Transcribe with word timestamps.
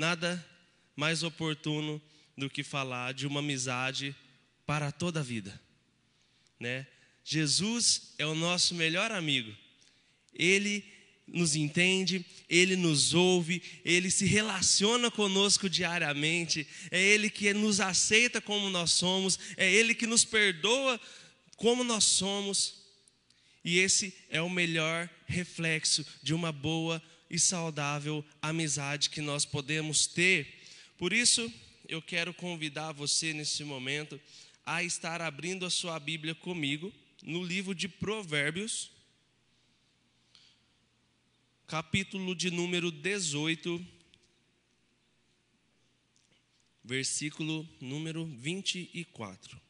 nada 0.00 0.42
mais 0.96 1.22
oportuno 1.22 2.00
do 2.36 2.48
que 2.48 2.62
falar 2.64 3.12
de 3.12 3.26
uma 3.26 3.40
amizade 3.40 4.16
para 4.64 4.90
toda 4.90 5.20
a 5.20 5.22
vida, 5.22 5.60
né? 6.58 6.86
Jesus 7.22 8.14
é 8.16 8.24
o 8.24 8.34
nosso 8.34 8.74
melhor 8.74 9.12
amigo. 9.12 9.54
Ele 10.32 10.82
nos 11.26 11.54
entende, 11.54 12.24
ele 12.48 12.76
nos 12.76 13.12
ouve, 13.12 13.62
ele 13.84 14.10
se 14.10 14.24
relaciona 14.24 15.10
conosco 15.10 15.68
diariamente, 15.68 16.66
é 16.90 16.98
ele 16.98 17.28
que 17.28 17.52
nos 17.52 17.78
aceita 17.78 18.40
como 18.40 18.70
nós 18.70 18.92
somos, 18.92 19.38
é 19.56 19.70
ele 19.70 19.94
que 19.94 20.06
nos 20.06 20.24
perdoa 20.24 20.98
como 21.56 21.84
nós 21.84 22.04
somos. 22.04 22.80
E 23.62 23.78
esse 23.78 24.14
é 24.30 24.40
o 24.40 24.48
melhor 24.48 25.10
reflexo 25.26 26.06
de 26.22 26.32
uma 26.32 26.50
boa 26.50 27.02
e 27.30 27.38
saudável 27.38 28.24
amizade 28.42 29.08
que 29.08 29.20
nós 29.20 29.44
podemos 29.44 30.06
ter. 30.06 30.60
Por 30.98 31.12
isso, 31.12 31.50
eu 31.88 32.02
quero 32.02 32.34
convidar 32.34 32.92
você 32.92 33.32
nesse 33.32 33.62
momento 33.62 34.20
a 34.66 34.82
estar 34.82 35.22
abrindo 35.22 35.64
a 35.64 35.70
sua 35.70 35.98
Bíblia 35.98 36.34
comigo 36.34 36.92
no 37.22 37.42
livro 37.42 37.74
de 37.74 37.88
Provérbios, 37.88 38.90
capítulo 41.66 42.34
de 42.34 42.50
número 42.50 42.90
18, 42.90 43.86
versículo 46.82 47.68
número 47.80 48.24
24. 48.26 49.69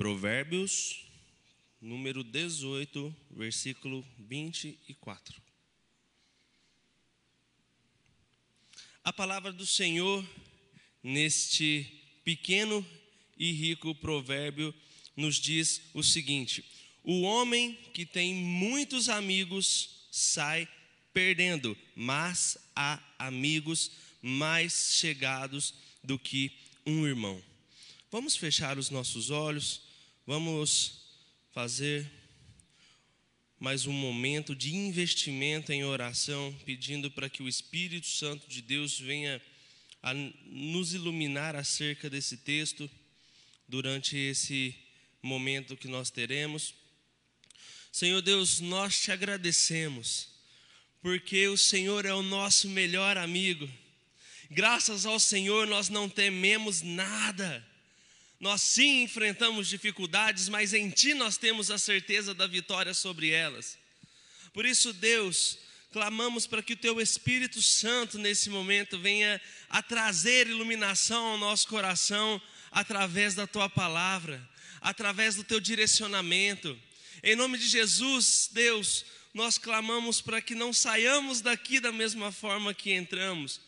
Provérbios, 0.00 1.04
número 1.78 2.24
18, 2.24 3.14
versículo 3.32 4.02
24. 4.18 5.42
A 9.04 9.12
palavra 9.12 9.52
do 9.52 9.66
Senhor, 9.66 10.26
neste 11.02 11.84
pequeno 12.24 12.82
e 13.36 13.52
rico 13.52 13.94
provérbio, 13.94 14.74
nos 15.14 15.36
diz 15.36 15.82
o 15.92 16.02
seguinte: 16.02 16.64
O 17.04 17.20
homem 17.20 17.74
que 17.92 18.06
tem 18.06 18.34
muitos 18.34 19.10
amigos 19.10 20.08
sai 20.10 20.66
perdendo, 21.12 21.76
mas 21.94 22.56
há 22.74 22.98
amigos 23.18 23.92
mais 24.22 24.94
chegados 24.94 25.74
do 26.02 26.18
que 26.18 26.50
um 26.86 27.06
irmão. 27.06 27.44
Vamos 28.10 28.34
fechar 28.34 28.78
os 28.78 28.88
nossos 28.88 29.28
olhos 29.28 29.89
Vamos 30.32 30.92
fazer 31.50 32.08
mais 33.58 33.84
um 33.84 33.92
momento 33.92 34.54
de 34.54 34.72
investimento 34.72 35.72
em 35.72 35.82
oração, 35.82 36.56
pedindo 36.64 37.10
para 37.10 37.28
que 37.28 37.42
o 37.42 37.48
Espírito 37.48 38.06
Santo 38.06 38.48
de 38.48 38.62
Deus 38.62 38.96
venha 38.96 39.42
a 40.00 40.14
nos 40.14 40.94
iluminar 40.94 41.56
acerca 41.56 42.08
desse 42.08 42.36
texto 42.36 42.88
durante 43.66 44.16
esse 44.16 44.72
momento 45.20 45.76
que 45.76 45.88
nós 45.88 46.10
teremos. 46.10 46.74
Senhor 47.90 48.22
Deus, 48.22 48.60
nós 48.60 49.00
te 49.00 49.10
agradecemos, 49.10 50.28
porque 51.02 51.48
o 51.48 51.56
Senhor 51.56 52.06
é 52.06 52.14
o 52.14 52.22
nosso 52.22 52.68
melhor 52.68 53.16
amigo. 53.16 53.68
Graças 54.48 55.04
ao 55.04 55.18
Senhor 55.18 55.66
nós 55.66 55.88
não 55.88 56.08
tememos 56.08 56.82
nada. 56.82 57.68
Nós 58.40 58.62
sim 58.62 59.02
enfrentamos 59.02 59.68
dificuldades, 59.68 60.48
mas 60.48 60.72
em 60.72 60.88
Ti 60.88 61.12
nós 61.12 61.36
temos 61.36 61.70
a 61.70 61.76
certeza 61.76 62.32
da 62.32 62.46
vitória 62.46 62.94
sobre 62.94 63.28
elas. 63.28 63.76
Por 64.54 64.64
isso, 64.64 64.94
Deus, 64.94 65.58
clamamos 65.92 66.46
para 66.46 66.62
que 66.62 66.72
o 66.72 66.76
Teu 66.76 67.02
Espírito 67.02 67.60
Santo 67.60 68.18
nesse 68.18 68.48
momento 68.48 68.98
venha 68.98 69.38
a 69.68 69.82
trazer 69.82 70.46
iluminação 70.46 71.22
ao 71.26 71.38
nosso 71.38 71.68
coração 71.68 72.40
através 72.70 73.34
da 73.34 73.46
Tua 73.46 73.68
palavra, 73.68 74.48
através 74.80 75.34
do 75.34 75.44
Teu 75.44 75.60
direcionamento. 75.60 76.80
Em 77.22 77.36
nome 77.36 77.58
de 77.58 77.68
Jesus, 77.68 78.48
Deus, 78.50 79.04
nós 79.34 79.58
clamamos 79.58 80.22
para 80.22 80.40
que 80.40 80.54
não 80.54 80.72
saiamos 80.72 81.42
daqui 81.42 81.78
da 81.78 81.92
mesma 81.92 82.32
forma 82.32 82.72
que 82.72 82.90
entramos. 82.90 83.60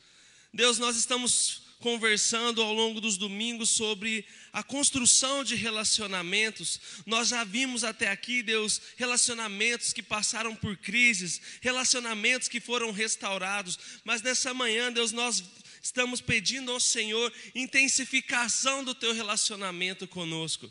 Deus, 0.50 0.78
nós 0.78 0.97
estamos 0.97 1.62
conversando 1.82 2.62
ao 2.62 2.72
longo 2.72 3.00
dos 3.00 3.19
domingos 3.19 3.69
sobre 3.69 4.25
a 4.53 4.62
construção 4.62 5.43
de 5.43 5.56
relacionamentos. 5.56 6.81
Nós 7.04 7.28
já 7.28 7.43
vimos 7.43 7.82
até 7.82 8.09
aqui, 8.09 8.41
Deus, 8.41 8.81
relacionamentos 8.97 9.92
que 9.92 10.03
passaram 10.03 10.54
por 10.54 10.76
crises, 10.76 11.41
relacionamentos 11.60 12.47
que 12.47 12.60
foram 12.60 12.92
restaurados, 12.92 13.78
mas 14.04 14.22
nessa 14.22 14.54
manhã, 14.54 14.92
Deus, 14.92 15.10
nós 15.10 15.42
estamos 15.82 16.21
pedindo 16.21 16.71
ao 16.71 16.78
Senhor 16.78 17.32
intensificação 17.53 18.84
do 18.84 18.94
teu 18.94 19.12
relacionamento 19.12 20.06
conosco. 20.06 20.71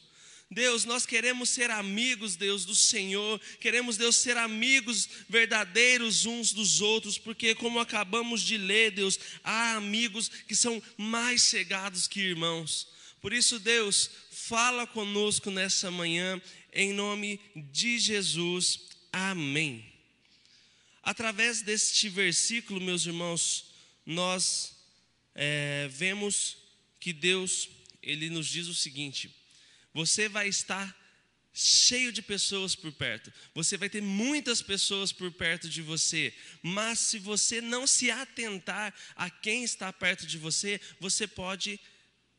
Deus, 0.51 0.83
nós 0.83 1.05
queremos 1.05 1.49
ser 1.49 1.71
amigos, 1.71 2.35
Deus, 2.35 2.65
do 2.65 2.75
Senhor, 2.75 3.39
queremos, 3.61 3.95
Deus, 3.95 4.17
ser 4.17 4.35
amigos 4.35 5.07
verdadeiros 5.29 6.25
uns 6.25 6.51
dos 6.51 6.81
outros, 6.81 7.17
porque, 7.17 7.55
como 7.55 7.79
acabamos 7.79 8.41
de 8.41 8.57
ler, 8.57 8.91
Deus, 8.91 9.17
há 9.45 9.75
amigos 9.75 10.27
que 10.27 10.53
são 10.53 10.83
mais 10.97 11.43
chegados 11.43 12.05
que 12.05 12.19
irmãos. 12.19 12.89
Por 13.21 13.31
isso, 13.31 13.59
Deus, 13.59 14.11
fala 14.29 14.85
conosco 14.85 15.49
nessa 15.49 15.89
manhã, 15.89 16.41
em 16.73 16.91
nome 16.91 17.39
de 17.55 17.97
Jesus, 17.97 18.81
amém. 19.09 19.85
Através 21.01 21.61
deste 21.61 22.09
versículo, 22.09 22.81
meus 22.81 23.05
irmãos, 23.05 23.67
nós 24.05 24.75
é, 25.33 25.87
vemos 25.89 26.57
que 26.99 27.13
Deus, 27.13 27.69
Ele 28.03 28.29
nos 28.29 28.47
diz 28.47 28.67
o 28.67 28.75
seguinte 28.75 29.39
você 29.93 30.29
vai 30.29 30.47
estar 30.47 30.95
cheio 31.53 32.11
de 32.11 32.21
pessoas 32.21 32.75
por 32.75 32.91
perto. 32.93 33.31
Você 33.53 33.77
vai 33.77 33.89
ter 33.89 34.01
muitas 34.01 34.61
pessoas 34.61 35.11
por 35.11 35.31
perto 35.31 35.69
de 35.69 35.81
você, 35.81 36.33
mas 36.61 36.99
se 36.99 37.19
você 37.19 37.59
não 37.59 37.85
se 37.85 38.09
atentar 38.09 38.93
a 39.15 39.29
quem 39.29 39.63
está 39.63 39.91
perto 39.91 40.25
de 40.25 40.37
você, 40.37 40.79
você 40.99 41.27
pode 41.27 41.79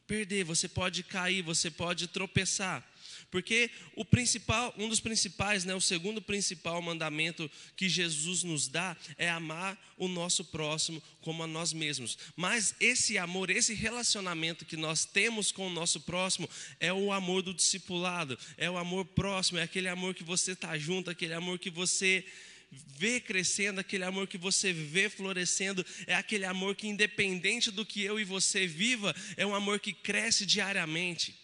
perder, 0.07 0.45
você 0.45 0.69
pode 0.69 1.03
cair, 1.03 1.43
você 1.43 1.71
pode 1.71 2.07
tropeçar. 2.09 2.87
Porque 3.33 3.71
o 3.97 4.05
principal, 4.05 4.75
um 4.77 4.91
dos 4.91 5.01
principais, 5.01 5.65
né, 5.65 5.75
o 5.75 5.81
segundo 5.81 6.21
principal 6.21 6.83
mandamento 6.83 7.51
que 7.75 7.89
Jesus 7.89 8.43
nos 8.43 8.69
dá 8.69 8.95
é 9.17 9.31
amar 9.31 9.83
o 9.97 10.07
nosso 10.07 10.45
próximo 10.45 11.03
como 11.23 11.43
a 11.43 11.47
nós 11.47 11.73
mesmos. 11.73 12.19
Mas 12.37 12.75
esse 12.79 13.17
amor, 13.17 13.49
esse 13.49 13.73
relacionamento 13.73 14.67
que 14.67 14.77
nós 14.77 15.07
temos 15.07 15.51
com 15.51 15.67
o 15.67 15.73
nosso 15.73 16.03
próximo 16.03 16.47
é 16.79 16.93
o 16.93 17.11
amor 17.11 17.41
do 17.41 17.55
discipulado, 17.55 18.39
é 18.59 18.71
o 18.71 18.77
amor 18.77 19.07
próximo, 19.07 19.59
é 19.59 19.63
aquele 19.63 19.89
amor 19.89 20.15
que 20.15 20.23
você 20.23 20.53
está 20.53 20.77
junto, 20.77 21.09
aquele 21.09 21.33
amor 21.33 21.59
que 21.59 21.71
você 21.71 22.27
vê 22.71 23.19
crescendo, 23.19 23.81
aquele 23.81 24.05
amor 24.05 24.27
que 24.27 24.37
você 24.37 24.75
vê 24.75 25.09
florescendo, 25.09 25.87
é 26.07 26.15
aquele 26.15 26.45
amor 26.45 26.77
que, 26.77 26.87
independente 26.87 27.71
do 27.71 27.87
que 27.87 28.03
eu 28.03 28.21
e 28.21 28.25
você 28.25 28.67
viva, 28.67 29.17
é 29.39 29.47
um 29.47 29.55
amor 29.55 29.81
que 29.81 29.95
cresce 29.95 30.45
diariamente. 30.45 31.42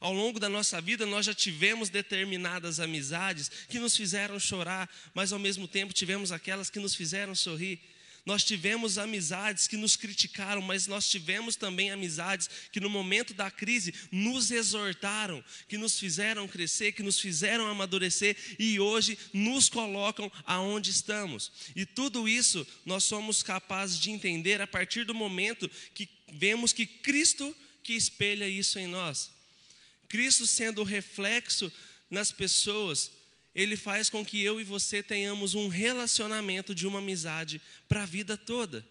Ao 0.00 0.12
longo 0.12 0.38
da 0.38 0.48
nossa 0.48 0.80
vida, 0.80 1.04
nós 1.06 1.26
já 1.26 1.34
tivemos 1.34 1.88
determinadas 1.88 2.80
amizades 2.80 3.50
que 3.68 3.78
nos 3.78 3.96
fizeram 3.96 4.38
chorar, 4.38 4.88
mas 5.14 5.32
ao 5.32 5.38
mesmo 5.38 5.66
tempo 5.66 5.92
tivemos 5.92 6.32
aquelas 6.32 6.70
que 6.70 6.78
nos 6.78 6.94
fizeram 6.94 7.34
sorrir. 7.34 7.80
Nós 8.28 8.44
tivemos 8.44 8.98
amizades 8.98 9.66
que 9.66 9.76
nos 9.76 9.96
criticaram, 9.96 10.60
mas 10.60 10.86
nós 10.86 11.08
tivemos 11.08 11.56
também 11.56 11.90
amizades 11.90 12.50
que 12.70 12.78
no 12.78 12.90
momento 12.90 13.32
da 13.32 13.50
crise 13.50 13.94
nos 14.12 14.50
exortaram, 14.50 15.42
que 15.66 15.78
nos 15.78 15.98
fizeram 15.98 16.46
crescer, 16.46 16.92
que 16.92 17.02
nos 17.02 17.18
fizeram 17.18 17.66
amadurecer 17.66 18.36
e 18.58 18.78
hoje 18.78 19.18
nos 19.32 19.70
colocam 19.70 20.30
aonde 20.44 20.90
estamos. 20.90 21.50
E 21.74 21.86
tudo 21.86 22.28
isso 22.28 22.66
nós 22.84 23.04
somos 23.04 23.42
capazes 23.42 23.98
de 23.98 24.10
entender 24.10 24.60
a 24.60 24.66
partir 24.66 25.04
do 25.04 25.14
momento 25.14 25.70
que 25.94 26.06
vemos 26.30 26.70
que 26.70 26.84
Cristo 26.84 27.56
que 27.82 27.94
espelha 27.94 28.46
isso 28.46 28.78
em 28.78 28.86
nós. 28.86 29.37
Cristo 30.08 30.46
sendo 30.46 30.80
o 30.80 30.84
reflexo 30.84 31.70
nas 32.10 32.32
pessoas, 32.32 33.10
ele 33.54 33.76
faz 33.76 34.08
com 34.08 34.24
que 34.24 34.42
eu 34.42 34.60
e 34.60 34.64
você 34.64 35.02
tenhamos 35.02 35.54
um 35.54 35.68
relacionamento 35.68 36.74
de 36.74 36.86
uma 36.86 37.00
amizade 37.00 37.60
para 37.88 38.02
a 38.02 38.06
vida 38.06 38.36
toda. 38.36 38.86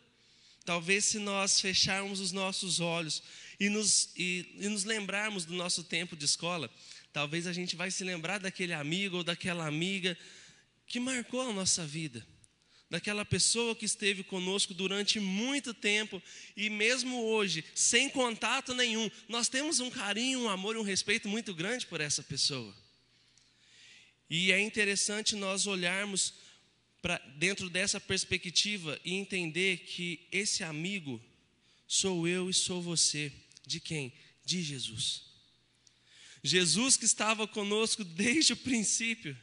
Talvez 0.65 1.05
se 1.05 1.19
nós 1.19 1.61
fecharmos 1.61 2.19
os 2.19 2.31
nossos 2.31 2.79
olhos 2.79 3.23
e 3.59 3.69
nos, 3.69 4.09
e, 4.17 4.55
e 4.59 4.67
nos 4.67 4.83
lembrarmos 4.83 5.45
do 5.45 5.53
nosso 5.53 5.83
tempo 5.83 6.15
de 6.15 6.25
escola, 6.25 6.69
talvez 7.13 7.47
a 7.47 7.53
gente 7.53 7.75
vai 7.75 7.89
se 7.89 8.03
lembrar 8.03 8.39
daquele 8.39 8.73
amigo 8.73 9.17
ou 9.17 9.23
daquela 9.23 9.65
amiga 9.65 10.17
que 10.85 10.99
marcou 10.99 11.41
a 11.41 11.53
nossa 11.53 11.85
vida. 11.85 12.25
Daquela 12.89 13.25
pessoa 13.25 13.75
que 13.75 13.85
esteve 13.85 14.23
conosco 14.23 14.73
durante 14.73 15.19
muito 15.19 15.73
tempo 15.73 16.21
e 16.55 16.69
mesmo 16.69 17.21
hoje, 17.23 17.63
sem 17.75 18.09
contato 18.09 18.73
nenhum, 18.73 19.09
nós 19.27 19.49
temos 19.49 19.79
um 19.79 19.89
carinho, 19.89 20.41
um 20.41 20.49
amor 20.49 20.75
e 20.75 20.79
um 20.79 20.83
respeito 20.83 21.27
muito 21.27 21.53
grande 21.53 21.85
por 21.85 21.99
essa 21.99 22.23
pessoa. 22.23 22.73
E 24.29 24.51
é 24.51 24.59
interessante 24.59 25.35
nós 25.35 25.67
olharmos 25.67 26.33
para 27.01 27.17
dentro 27.37 27.69
dessa 27.69 27.99
perspectiva 27.99 28.99
e 29.03 29.13
entender 29.13 29.77
que 29.79 30.27
esse 30.31 30.63
amigo 30.63 31.21
sou 31.87 32.27
eu 32.27 32.49
e 32.49 32.53
sou 32.53 32.81
você. 32.81 33.31
De 33.65 33.79
quem? 33.79 34.13
De 34.45 34.61
Jesus. 34.61 35.23
Jesus 36.43 36.97
que 36.97 37.05
estava 37.05 37.47
conosco 37.47 38.03
desde 38.03 38.53
o 38.53 38.57
princípio. 38.57 39.37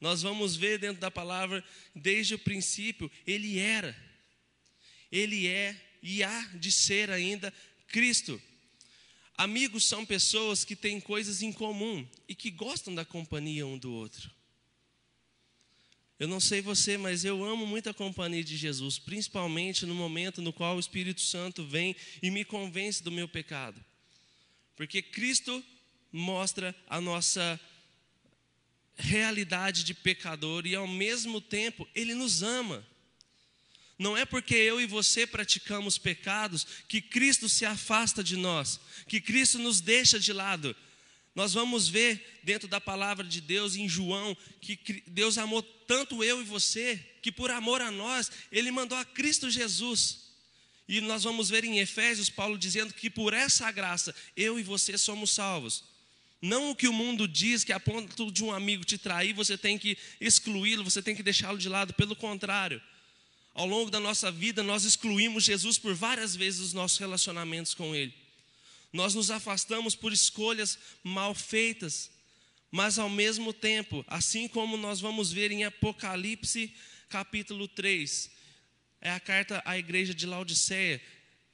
Nós 0.00 0.22
vamos 0.22 0.56
ver 0.56 0.78
dentro 0.78 1.00
da 1.00 1.10
palavra, 1.10 1.64
desde 1.94 2.34
o 2.34 2.38
princípio, 2.38 3.10
ele 3.26 3.58
era, 3.58 3.96
ele 5.10 5.46
é 5.46 5.74
e 6.02 6.22
há 6.22 6.40
de 6.54 6.70
ser 6.70 7.10
ainda 7.10 7.52
Cristo. 7.88 8.40
Amigos 9.36 9.84
são 9.84 10.04
pessoas 10.04 10.64
que 10.64 10.76
têm 10.76 11.00
coisas 11.00 11.42
em 11.42 11.52
comum 11.52 12.06
e 12.28 12.34
que 12.34 12.50
gostam 12.50 12.94
da 12.94 13.04
companhia 13.04 13.66
um 13.66 13.78
do 13.78 13.92
outro. 13.92 14.30
Eu 16.18 16.28
não 16.28 16.38
sei 16.38 16.60
você, 16.60 16.96
mas 16.96 17.24
eu 17.24 17.44
amo 17.44 17.66
muito 17.66 17.90
a 17.90 17.94
companhia 17.94 18.44
de 18.44 18.56
Jesus, 18.56 18.98
principalmente 18.98 19.84
no 19.84 19.94
momento 19.94 20.40
no 20.40 20.52
qual 20.52 20.76
o 20.76 20.80
Espírito 20.80 21.20
Santo 21.20 21.66
vem 21.66 21.96
e 22.22 22.30
me 22.30 22.44
convence 22.44 23.02
do 23.02 23.10
meu 23.10 23.26
pecado. 23.26 23.84
Porque 24.76 25.02
Cristo 25.02 25.64
mostra 26.12 26.74
a 26.86 27.00
nossa 27.00 27.60
realidade 28.96 29.84
de 29.84 29.94
pecador 29.94 30.66
e 30.66 30.74
ao 30.74 30.86
mesmo 30.86 31.40
tempo 31.40 31.88
ele 31.94 32.14
nos 32.14 32.42
ama. 32.42 32.86
Não 33.98 34.16
é 34.16 34.24
porque 34.24 34.54
eu 34.54 34.80
e 34.80 34.86
você 34.86 35.26
praticamos 35.26 35.98
pecados 35.98 36.66
que 36.88 37.00
Cristo 37.00 37.48
se 37.48 37.64
afasta 37.64 38.24
de 38.24 38.36
nós, 38.36 38.80
que 39.06 39.20
Cristo 39.20 39.58
nos 39.58 39.80
deixa 39.80 40.18
de 40.18 40.32
lado. 40.32 40.74
Nós 41.34 41.52
vamos 41.52 41.88
ver 41.88 42.40
dentro 42.42 42.68
da 42.68 42.80
palavra 42.80 43.24
de 43.24 43.40
Deus 43.40 43.74
em 43.76 43.88
João 43.88 44.36
que 44.60 45.02
Deus 45.06 45.38
amou 45.38 45.62
tanto 45.62 46.22
eu 46.22 46.40
e 46.40 46.44
você, 46.44 46.96
que 47.22 47.32
por 47.32 47.50
amor 47.50 47.80
a 47.82 47.90
nós, 47.90 48.30
ele 48.50 48.70
mandou 48.70 48.96
a 48.96 49.04
Cristo 49.04 49.50
Jesus. 49.50 50.24
E 50.88 51.00
nós 51.00 51.24
vamos 51.24 51.48
ver 51.48 51.64
em 51.64 51.78
Efésios 51.78 52.28
Paulo 52.28 52.58
dizendo 52.58 52.92
que 52.92 53.08
por 53.08 53.32
essa 53.32 53.70
graça 53.70 54.14
eu 54.36 54.58
e 54.58 54.62
você 54.62 54.98
somos 54.98 55.30
salvos. 55.30 55.93
Não 56.44 56.72
o 56.72 56.76
que 56.76 56.86
o 56.86 56.92
mundo 56.92 57.26
diz, 57.26 57.64
que 57.64 57.72
a 57.72 57.80
ponto 57.80 58.30
de 58.30 58.44
um 58.44 58.52
amigo 58.52 58.84
te 58.84 58.98
trair, 58.98 59.32
você 59.32 59.56
tem 59.56 59.78
que 59.78 59.96
excluí-lo, 60.20 60.84
você 60.84 61.00
tem 61.00 61.16
que 61.16 61.22
deixá-lo 61.22 61.56
de 61.56 61.70
lado. 61.70 61.94
Pelo 61.94 62.14
contrário, 62.14 62.82
ao 63.54 63.66
longo 63.66 63.90
da 63.90 63.98
nossa 63.98 64.30
vida, 64.30 64.62
nós 64.62 64.84
excluímos 64.84 65.42
Jesus 65.42 65.78
por 65.78 65.94
várias 65.94 66.36
vezes 66.36 66.60
dos 66.60 66.72
nossos 66.74 66.98
relacionamentos 66.98 67.72
com 67.72 67.94
Ele. 67.96 68.12
Nós 68.92 69.14
nos 69.14 69.30
afastamos 69.30 69.94
por 69.94 70.12
escolhas 70.12 70.78
mal 71.02 71.34
feitas, 71.34 72.10
mas 72.70 72.98
ao 72.98 73.08
mesmo 73.08 73.50
tempo, 73.50 74.04
assim 74.06 74.46
como 74.46 74.76
nós 74.76 75.00
vamos 75.00 75.32
ver 75.32 75.50
em 75.50 75.64
Apocalipse 75.64 76.74
capítulo 77.08 77.66
3, 77.68 78.30
é 79.00 79.10
a 79.10 79.18
carta 79.18 79.62
à 79.64 79.78
igreja 79.78 80.12
de 80.12 80.26
Laodiceia, 80.26 81.00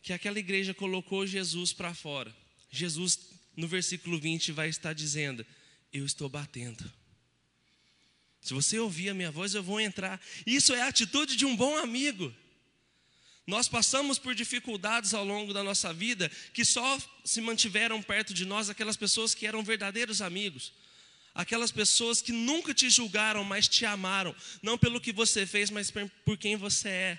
que 0.02 0.12
aquela 0.12 0.40
igreja 0.40 0.74
colocou 0.74 1.24
Jesus 1.28 1.72
para 1.72 1.94
fora. 1.94 2.34
Jesus 2.72 3.29
no 3.60 3.68
versículo 3.68 4.18
20 4.18 4.52
vai 4.52 4.68
estar 4.68 4.94
dizendo: 4.94 5.46
Eu 5.92 6.06
estou 6.06 6.28
batendo. 6.28 6.90
Se 8.40 8.54
você 8.54 8.78
ouvir 8.78 9.10
a 9.10 9.14
minha 9.14 9.30
voz, 9.30 9.54
eu 9.54 9.62
vou 9.62 9.78
entrar. 9.78 10.18
Isso 10.46 10.74
é 10.74 10.80
a 10.80 10.88
atitude 10.88 11.36
de 11.36 11.44
um 11.44 11.54
bom 11.54 11.76
amigo. 11.76 12.34
Nós 13.46 13.68
passamos 13.68 14.18
por 14.18 14.34
dificuldades 14.34 15.12
ao 15.12 15.24
longo 15.24 15.52
da 15.52 15.62
nossa 15.62 15.92
vida 15.92 16.30
que 16.54 16.64
só 16.64 16.98
se 17.22 17.40
mantiveram 17.42 18.00
perto 18.02 18.32
de 18.32 18.46
nós 18.46 18.70
aquelas 18.70 18.96
pessoas 18.96 19.34
que 19.34 19.46
eram 19.46 19.62
verdadeiros 19.62 20.22
amigos. 20.22 20.72
Aquelas 21.34 21.70
pessoas 21.70 22.22
que 22.22 22.32
nunca 22.32 22.72
te 22.72 22.88
julgaram, 22.88 23.44
mas 23.44 23.68
te 23.68 23.84
amaram, 23.84 24.34
não 24.62 24.78
pelo 24.78 25.00
que 25.00 25.12
você 25.12 25.46
fez, 25.46 25.70
mas 25.70 25.92
por 26.24 26.38
quem 26.38 26.56
você 26.56 26.88
é. 26.88 27.18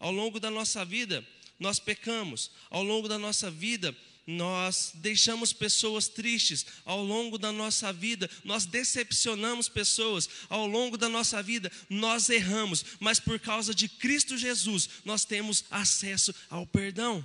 Ao 0.00 0.10
longo 0.10 0.40
da 0.40 0.50
nossa 0.50 0.84
vida, 0.84 1.24
nós 1.58 1.78
pecamos. 1.78 2.50
Ao 2.70 2.82
longo 2.82 3.08
da 3.08 3.18
nossa 3.18 3.50
vida, 3.50 3.94
nós 4.26 4.92
deixamos 4.94 5.52
pessoas 5.52 6.08
tristes 6.08 6.64
ao 6.84 7.04
longo 7.04 7.36
da 7.36 7.52
nossa 7.52 7.92
vida, 7.92 8.30
nós 8.42 8.64
decepcionamos 8.64 9.68
pessoas 9.68 10.28
ao 10.48 10.66
longo 10.66 10.96
da 10.96 11.08
nossa 11.08 11.42
vida, 11.42 11.70
nós 11.90 12.28
erramos, 12.30 12.84
mas 12.98 13.20
por 13.20 13.38
causa 13.38 13.74
de 13.74 13.88
Cristo 13.88 14.36
Jesus, 14.38 14.88
nós 15.04 15.24
temos 15.24 15.64
acesso 15.70 16.34
ao 16.48 16.66
perdão. 16.66 17.24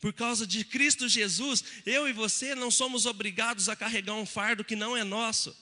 Por 0.00 0.12
causa 0.12 0.46
de 0.46 0.64
Cristo 0.64 1.08
Jesus, 1.08 1.64
eu 1.86 2.08
e 2.08 2.12
você 2.12 2.54
não 2.54 2.70
somos 2.70 3.06
obrigados 3.06 3.68
a 3.68 3.76
carregar 3.76 4.14
um 4.14 4.26
fardo 4.26 4.64
que 4.64 4.76
não 4.76 4.96
é 4.96 5.04
nosso. 5.04 5.56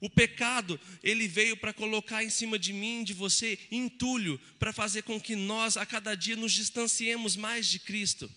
O 0.00 0.08
pecado, 0.08 0.78
ele 1.02 1.26
veio 1.26 1.56
para 1.56 1.72
colocar 1.72 2.22
em 2.22 2.30
cima 2.30 2.56
de 2.58 2.72
mim, 2.72 3.02
de 3.02 3.12
você, 3.12 3.58
entulho, 3.70 4.40
para 4.58 4.72
fazer 4.72 5.02
com 5.02 5.20
que 5.20 5.34
nós 5.34 5.76
a 5.76 5.84
cada 5.84 6.14
dia 6.14 6.36
nos 6.36 6.52
distanciemos 6.52 7.34
mais 7.34 7.66
de 7.66 7.80
Cristo. 7.80 8.30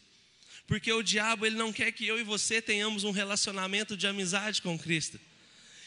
Porque 0.68 0.92
o 0.92 1.04
diabo 1.04 1.46
ele 1.46 1.56
não 1.56 1.74
quer 1.74 1.92
que 1.92 2.06
eu 2.06 2.20
e 2.20 2.24
você 2.24 2.62
tenhamos 2.62 3.04
um 3.04 3.12
relacionamento 3.12 3.98
de 3.98 4.08
amizade 4.08 4.62
com 4.62 4.78
Cristo. 4.78 5.20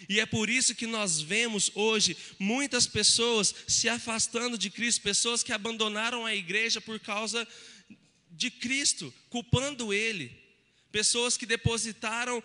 E 0.09 0.21
é 0.21 0.27
por 0.27 0.51
isso 0.51 0.75
que 0.75 0.87
nós 0.87 1.21
vemos 1.21 1.71
hoje 1.75 2.17
muitas 2.39 2.87
pessoas 2.87 3.55
se 3.67 3.89
afastando 3.89 4.59
de 4.59 4.71
Cristo, 4.71 5.03
pessoas 5.03 5.43
que 5.43 5.53
abandonaram 5.53 6.27
a 6.27 6.35
igreja 6.35 6.81
por 6.81 7.01
causa 7.01 7.47
de 8.31 8.51
Cristo, 8.51 9.15
culpando 9.31 9.93
Ele, 9.95 10.31
pessoas 10.91 11.37
que 11.37 11.47
depositaram 11.47 12.43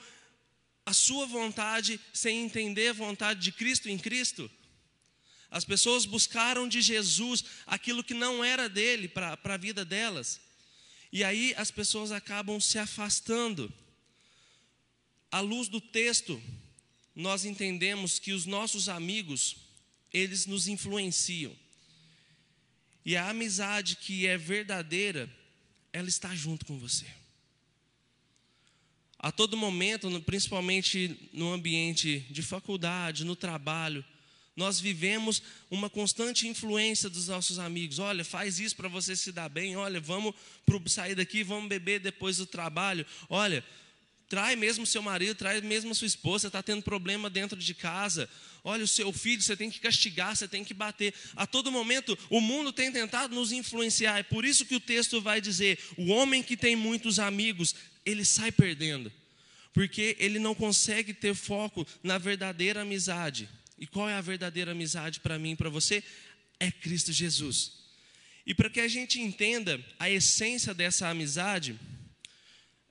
a 0.86 0.94
sua 0.94 1.26
vontade 1.26 2.00
sem 2.14 2.44
entender 2.44 2.90
a 2.90 2.94
vontade 2.94 3.42
de 3.42 3.52
Cristo 3.52 3.90
em 3.90 3.98
Cristo. 3.98 4.50
As 5.52 5.66
pessoas 5.66 6.06
buscaram 6.06 6.68
de 6.68 6.81
Jesus 6.81 7.44
aquilo 7.66 8.04
que 8.04 8.14
não 8.14 8.44
era 8.44 8.70
dele 8.70 9.08
para 9.08 9.38
a 9.44 9.58
vida 9.58 9.84
delas. 9.84 10.40
E 11.12 11.24
aí 11.24 11.54
as 11.58 11.72
pessoas 11.72 12.12
acabam 12.12 12.60
se 12.60 12.78
afastando. 12.78 13.72
À 15.32 15.40
luz 15.40 15.68
do 15.68 15.82
texto, 15.82 16.42
nós 17.16 17.46
entendemos 17.46 18.20
que 18.20 18.32
os 18.32 18.46
nossos 18.46 18.88
amigos, 18.88 19.58
eles 20.14 20.46
nos 20.46 20.68
influenciam. 20.68 21.56
E 23.06 23.16
a 23.16 23.30
amizade 23.30 23.96
que 23.96 24.28
é 24.28 24.38
verdadeira, 24.38 25.30
ela 25.92 26.08
está 26.08 26.36
junto 26.36 26.66
com 26.66 26.78
você. 26.78 27.06
A 29.18 29.32
todo 29.32 29.58
momento, 29.58 30.10
principalmente 30.22 31.30
no 31.33 31.52
ambiente 31.52 32.19
de 32.30 32.42
faculdade, 32.42 33.26
no 33.26 33.36
trabalho, 33.36 34.06
nós 34.59 34.78
vivemos 34.78 35.42
uma 35.71 35.89
constante 35.89 36.45
influência 36.45 37.09
dos 37.09 37.30
nossos 37.30 37.57
amigos. 37.59 37.97
Olha, 37.97 38.25
faz 38.25 38.59
isso 38.59 38.75
para 38.75 38.89
você 38.89 39.16
se 39.16 39.31
dar 39.31 39.47
bem. 39.47 39.78
Olha, 39.78 40.01
vamos 40.01 40.35
pro, 40.66 40.81
sair 40.89 41.16
daqui, 41.16 41.44
vamos 41.44 41.69
beber 41.69 42.01
depois 42.01 42.35
do 42.37 42.45
trabalho. 42.45 43.06
Olha, 43.30 43.63
trai 44.28 44.57
mesmo 44.57 44.85
seu 44.85 45.01
marido, 45.01 45.33
trai 45.33 45.61
mesmo 45.61 45.95
sua 45.95 46.07
esposa, 46.07 46.47
está 46.47 46.61
tendo 46.61 46.83
problema 46.83 47.30
dentro 47.30 47.57
de 47.57 47.73
casa. 47.73 48.30
Olha, 48.61 48.83
o 48.83 48.87
seu 48.87 49.13
filho, 49.13 49.42
você 49.42 49.56
tem 49.56 49.71
que 49.71 49.80
castigar, 49.80 50.35
você 50.35 50.45
tem 50.45 50.66
que 50.66 50.73
bater. 50.73 51.13
A 51.37 51.47
todo 51.47 51.71
momento, 51.71 52.19
o 52.30 52.42
mundo 52.42 52.73
tem 52.73 52.92
tentado 52.92 53.33
nos 53.33 53.54
influenciar. 53.54 54.19
É 54.19 54.23
por 54.23 54.44
isso 54.44 54.66
que 54.66 54.75
o 54.75 54.80
texto 54.81 55.21
vai 55.21 55.39
dizer: 55.39 55.80
o 55.97 56.07
homem 56.09 56.44
que 56.44 56.57
tem 56.57 56.75
muitos 56.75 57.18
amigos, 57.18 57.73
ele 58.06 58.25
sai 58.25 58.51
perdendo. 58.51 59.09
Porque 59.71 60.18
ele 60.19 60.37
não 60.37 60.54
consegue 60.54 61.13
ter 61.13 61.33
foco 61.33 61.87
na 62.04 62.18
verdadeira 62.18 62.81
amizade. 62.81 63.47
E 63.80 63.88
qual 63.88 64.09
é 64.09 64.14
a 64.14 64.21
verdadeira 64.21 64.74
amizade 64.74 65.21
para 65.21 65.40
mim 65.40 65.52
e 65.52 65.56
para 65.56 65.69
você? 65.69 66.04
É 66.59 66.69
Cristo 66.69 67.14
Jesus. 67.14 67.80
E 68.45 68.54
para 68.54 68.69
que 68.69 68.81
a 68.81 68.88
gente 68.88 69.21
entenda 69.21 69.83
a 69.98 70.09
essência 70.09 70.74
dessa 70.74 71.07
amizade, 71.07 71.80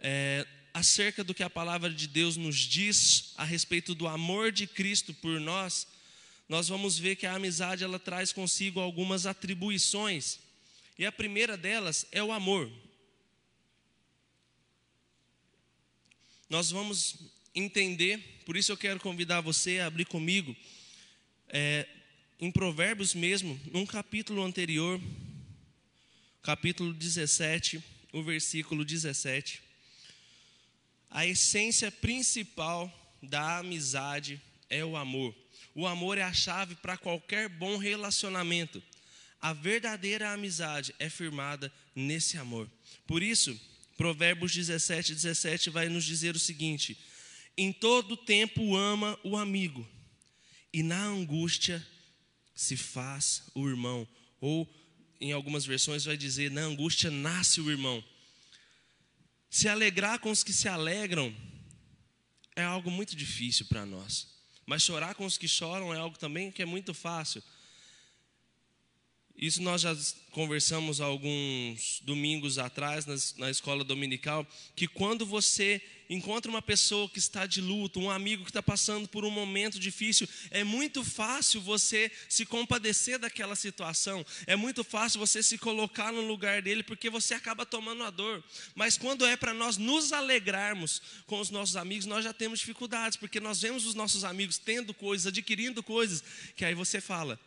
é, 0.01 0.47
acerca 0.73 1.23
do 1.23 1.35
que 1.35 1.43
a 1.43 1.51
palavra 1.51 1.91
de 1.91 2.07
Deus 2.07 2.37
nos 2.37 2.57
diz 2.57 3.35
a 3.37 3.45
respeito 3.45 3.95
do 3.95 4.07
amor 4.07 4.51
de 4.51 4.67
Cristo 4.67 5.13
por 5.13 5.39
nós, 5.39 5.87
nós 6.49 6.69
vamos 6.69 6.99
ver 6.99 7.17
que 7.17 7.27
a 7.27 7.35
amizade 7.35 7.85
ela 7.85 7.99
traz 7.99 8.33
consigo 8.33 8.81
algumas 8.81 9.27
atribuições. 9.27 10.39
E 10.99 11.05
a 11.05 11.13
primeira 11.13 11.57
delas 11.57 12.07
é 12.11 12.23
o 12.23 12.33
amor. 12.33 12.71
Nós 16.49 16.71
vamos 16.71 17.17
entender, 17.55 18.41
por 18.47 18.57
isso 18.57 18.73
eu 18.73 18.77
quero 18.77 18.99
convidar 18.99 19.43
você 19.43 19.81
a 19.81 19.87
abrir 19.87 20.07
comigo 20.07 20.57
é, 21.49 21.87
em 22.41 22.51
Provérbios 22.51 23.15
mesmo, 23.15 23.59
num 23.73 23.87
capítulo 23.87 24.43
anterior, 24.43 25.01
capítulo 26.43 26.93
17, 26.93 27.83
o 28.13 28.23
versículo 28.23 28.85
17, 28.85 29.63
a 31.11 31.27
essência 31.27 31.91
principal 31.91 32.93
da 33.23 33.59
amizade 33.59 34.41
é 34.69 34.85
o 34.85 34.97
amor. 34.97 35.35
O 35.75 35.87
amor 35.87 36.19
é 36.19 36.23
a 36.23 36.33
chave 36.33 36.75
para 36.77 36.97
qualquer 36.97 37.49
bom 37.49 37.77
relacionamento. 37.77 38.83
A 39.41 39.53
verdadeira 39.53 40.33
amizade 40.33 40.95
é 40.99 41.09
firmada 41.09 41.73
nesse 41.95 42.37
amor. 42.37 42.71
Por 43.07 43.23
isso, 43.23 43.59
Provérbios 43.97 44.55
17, 44.55 45.15
17 45.15 45.71
vai 45.71 45.89
nos 45.89 46.05
dizer 46.05 46.35
o 46.35 46.39
seguinte: 46.39 46.99
Em 47.57 47.73
todo 47.73 48.17
tempo 48.17 48.77
ama 48.77 49.19
o 49.23 49.37
amigo, 49.37 49.89
e 50.73 50.83
na 50.83 51.03
angústia 51.03 51.85
se 52.55 52.77
faz 52.77 53.45
o 53.55 53.69
irmão. 53.69 54.07
Ou, 54.41 54.69
em 55.21 55.33
algumas 55.33 55.65
versões, 55.65 56.05
vai 56.05 56.17
dizer: 56.17 56.51
Na 56.51 56.63
angústia 56.63 57.11
nasce 57.11 57.61
o 57.61 57.71
irmão. 57.71 58.03
Se 59.51 59.69
alegrar 59.69 60.19
com 60.19 60.31
os 60.31 60.45
que 60.45 60.53
se 60.53 60.69
alegram 60.69 61.35
é 62.55 62.63
algo 62.63 62.91
muito 62.91 63.17
difícil 63.17 63.67
para 63.67 63.87
nós. 63.87 64.27
Mas 64.67 64.83
chorar 64.83 65.15
com 65.15 65.25
os 65.25 65.39
que 65.39 65.49
choram 65.49 65.95
é 65.95 65.99
algo 65.99 66.19
também 66.19 66.51
que 66.51 66.61
é 66.61 66.67
muito 66.67 66.93
fácil. 66.93 67.43
Isso 69.39 69.63
nós 69.63 69.83
já 69.83 69.97
conversamos 70.33 71.01
alguns 71.01 72.01
domingos 72.03 72.59
atrás 72.59 73.07
na 73.37 73.49
escola 73.49 73.85
dominical, 73.85 74.45
que 74.75 74.89
quando 74.89 75.25
você 75.25 75.81
encontra 76.11 76.51
uma 76.51 76.61
pessoa 76.61 77.09
que 77.09 77.21
está 77.21 77.47
de 77.47 77.61
luto, 77.61 78.01
um 78.01 78.11
amigo 78.11 78.43
que 78.43 78.51
está 78.51 78.63
passando 78.63 79.07
por 79.07 79.25
um 79.25 79.31
momento 79.31 79.79
difícil, 79.79 80.29
é 80.51 80.65
muito 80.65 81.05
fácil 81.05 81.61
você 81.61 82.11
se 82.29 82.45
compadecer 82.45 83.17
daquela 83.17 83.55
situação, 83.55 84.27
é 84.45 84.57
muito 84.57 84.83
fácil 84.83 85.21
você 85.21 85.41
se 85.41 85.57
colocar 85.57 86.13
no 86.13 86.23
lugar 86.23 86.61
dele, 86.61 86.83
porque 86.83 87.09
você 87.09 87.35
acaba 87.35 87.65
tomando 87.65 88.03
a 88.03 88.11
dor. 88.11 88.43
Mas 88.75 88.99
quando 88.99 89.25
é 89.25 89.37
para 89.37 89.55
nós 89.55 89.77
nos 89.77 90.13
alegrarmos 90.13 91.01
com 91.27 91.39
os 91.39 91.51
nossos 91.51 91.77
amigos, 91.77 92.07
nós 92.07 92.25
já 92.25 92.33
temos 92.33 92.59
dificuldades, 92.59 93.17
porque 93.17 93.39
nós 93.39 93.61
vemos 93.61 93.87
os 93.87 93.95
nossos 93.95 94.25
amigos 94.25 94.59
tendo 94.59 94.93
coisas, 94.93 95.29
adquirindo 95.29 95.81
coisas, 95.81 96.25
que 96.57 96.65
aí 96.65 96.75
você 96.75 97.01
fala: 97.01 97.39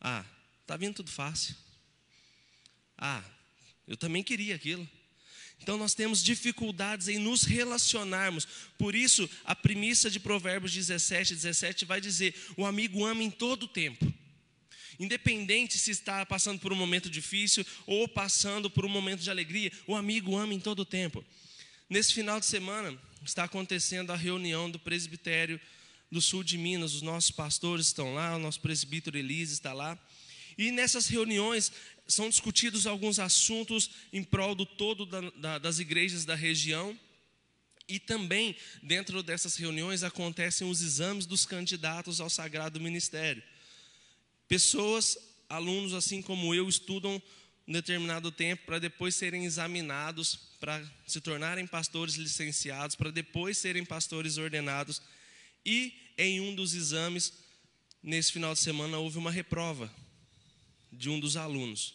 ah, 0.00 0.24
Está 0.68 0.76
vindo 0.76 0.96
tudo 0.96 1.10
fácil. 1.10 1.56
Ah, 2.98 3.24
eu 3.86 3.96
também 3.96 4.22
queria 4.22 4.54
aquilo. 4.54 4.86
Então 5.62 5.78
nós 5.78 5.94
temos 5.94 6.22
dificuldades 6.22 7.08
em 7.08 7.16
nos 7.16 7.44
relacionarmos. 7.44 8.46
Por 8.76 8.94
isso, 8.94 9.30
a 9.46 9.56
premissa 9.56 10.10
de 10.10 10.20
Provérbios 10.20 10.74
17, 10.74 11.34
17 11.34 11.86
vai 11.86 12.02
dizer: 12.02 12.34
o 12.54 12.66
amigo 12.66 13.06
ama 13.06 13.22
em 13.22 13.30
todo 13.30 13.62
o 13.62 13.66
tempo. 13.66 14.12
Independente 15.00 15.78
se 15.78 15.90
está 15.90 16.26
passando 16.26 16.60
por 16.60 16.70
um 16.70 16.76
momento 16.76 17.08
difícil 17.08 17.64
ou 17.86 18.06
passando 18.06 18.68
por 18.68 18.84
um 18.84 18.90
momento 18.90 19.22
de 19.22 19.30
alegria, 19.30 19.72
o 19.86 19.96
amigo 19.96 20.36
ama 20.36 20.52
em 20.52 20.60
todo 20.60 20.80
o 20.80 20.84
tempo. 20.84 21.24
Nesse 21.88 22.12
final 22.12 22.38
de 22.38 22.44
semana, 22.44 22.94
está 23.24 23.44
acontecendo 23.44 24.12
a 24.12 24.16
reunião 24.16 24.70
do 24.70 24.78
presbitério 24.78 25.58
do 26.12 26.20
sul 26.20 26.44
de 26.44 26.58
Minas. 26.58 26.92
Os 26.92 27.00
nossos 27.00 27.30
pastores 27.30 27.86
estão 27.86 28.12
lá, 28.12 28.36
o 28.36 28.38
nosso 28.38 28.60
presbítero 28.60 29.16
Elise 29.16 29.54
está 29.54 29.72
lá. 29.72 29.98
E 30.58 30.72
nessas 30.72 31.06
reuniões 31.06 31.70
são 32.08 32.28
discutidos 32.28 32.84
alguns 32.84 33.20
assuntos 33.20 33.90
em 34.12 34.24
prol 34.24 34.56
do 34.56 34.66
todo 34.66 35.06
da, 35.06 35.20
da, 35.30 35.58
das 35.58 35.78
igrejas 35.78 36.24
da 36.24 36.34
região. 36.34 36.98
E 37.86 38.00
também, 38.00 38.56
dentro 38.82 39.22
dessas 39.22 39.54
reuniões, 39.54 40.02
acontecem 40.02 40.68
os 40.68 40.82
exames 40.82 41.26
dos 41.26 41.46
candidatos 41.46 42.20
ao 42.20 42.28
sagrado 42.28 42.80
ministério. 42.80 43.42
Pessoas, 44.48 45.16
alunos 45.48 45.94
assim 45.94 46.20
como 46.20 46.52
eu, 46.52 46.68
estudam 46.68 47.22
um 47.66 47.72
determinado 47.72 48.32
tempo 48.32 48.64
para 48.66 48.80
depois 48.80 49.14
serem 49.14 49.44
examinados, 49.44 50.34
para 50.58 50.82
se 51.06 51.20
tornarem 51.20 51.66
pastores 51.66 52.16
licenciados, 52.16 52.96
para 52.96 53.12
depois 53.12 53.56
serem 53.58 53.84
pastores 53.84 54.38
ordenados. 54.38 55.00
E 55.64 55.94
em 56.18 56.40
um 56.40 56.54
dos 56.54 56.74
exames, 56.74 57.32
nesse 58.02 58.32
final 58.32 58.54
de 58.54 58.60
semana, 58.60 58.98
houve 58.98 59.18
uma 59.18 59.30
reprova 59.30 59.90
de 60.92 61.08
um 61.08 61.20
dos 61.20 61.36
alunos. 61.36 61.94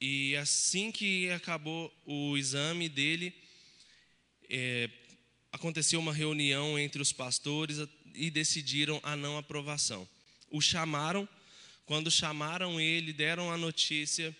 E 0.00 0.36
assim 0.36 0.92
que 0.92 1.28
acabou 1.30 1.92
o 2.06 2.36
exame 2.36 2.88
dele, 2.88 3.34
é, 4.48 4.88
aconteceu 5.50 5.98
uma 5.98 6.12
reunião 6.12 6.78
entre 6.78 7.02
os 7.02 7.12
pastores 7.12 7.78
e 8.14 8.30
decidiram 8.30 9.00
a 9.02 9.16
não 9.16 9.36
aprovação. 9.36 10.08
O 10.50 10.60
chamaram, 10.60 11.28
quando 11.84 12.10
chamaram 12.10 12.80
ele, 12.80 13.12
deram 13.12 13.50
a 13.50 13.56
notícia, 13.56 14.34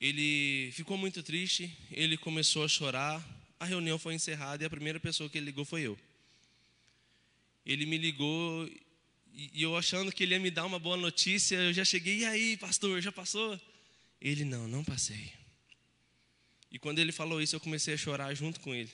ele 0.00 0.70
ficou 0.72 0.96
muito 0.96 1.22
triste, 1.22 1.76
ele 1.90 2.16
começou 2.16 2.64
a 2.64 2.68
chorar, 2.68 3.24
a 3.58 3.64
reunião 3.64 3.98
foi 3.98 4.14
encerrada 4.14 4.62
e 4.62 4.66
a 4.66 4.70
primeira 4.70 5.00
pessoa 5.00 5.28
que 5.28 5.38
ele 5.38 5.46
ligou 5.46 5.64
foi 5.64 5.82
eu. 5.82 5.98
Ele 7.66 7.84
me 7.84 7.98
ligou 7.98 8.70
e 9.40 9.62
eu 9.62 9.76
achando 9.76 10.10
que 10.10 10.24
ele 10.24 10.34
ia 10.34 10.40
me 10.40 10.50
dar 10.50 10.66
uma 10.66 10.80
boa 10.80 10.96
notícia, 10.96 11.54
eu 11.54 11.72
já 11.72 11.84
cheguei, 11.84 12.18
e 12.18 12.24
aí, 12.24 12.56
pastor, 12.56 13.00
já 13.00 13.12
passou? 13.12 13.60
Ele, 14.20 14.44
não, 14.44 14.66
não 14.66 14.82
passei. 14.82 15.32
E 16.72 16.78
quando 16.78 16.98
ele 16.98 17.12
falou 17.12 17.40
isso, 17.40 17.54
eu 17.54 17.60
comecei 17.60 17.94
a 17.94 17.96
chorar 17.96 18.34
junto 18.34 18.58
com 18.58 18.74
ele. 18.74 18.90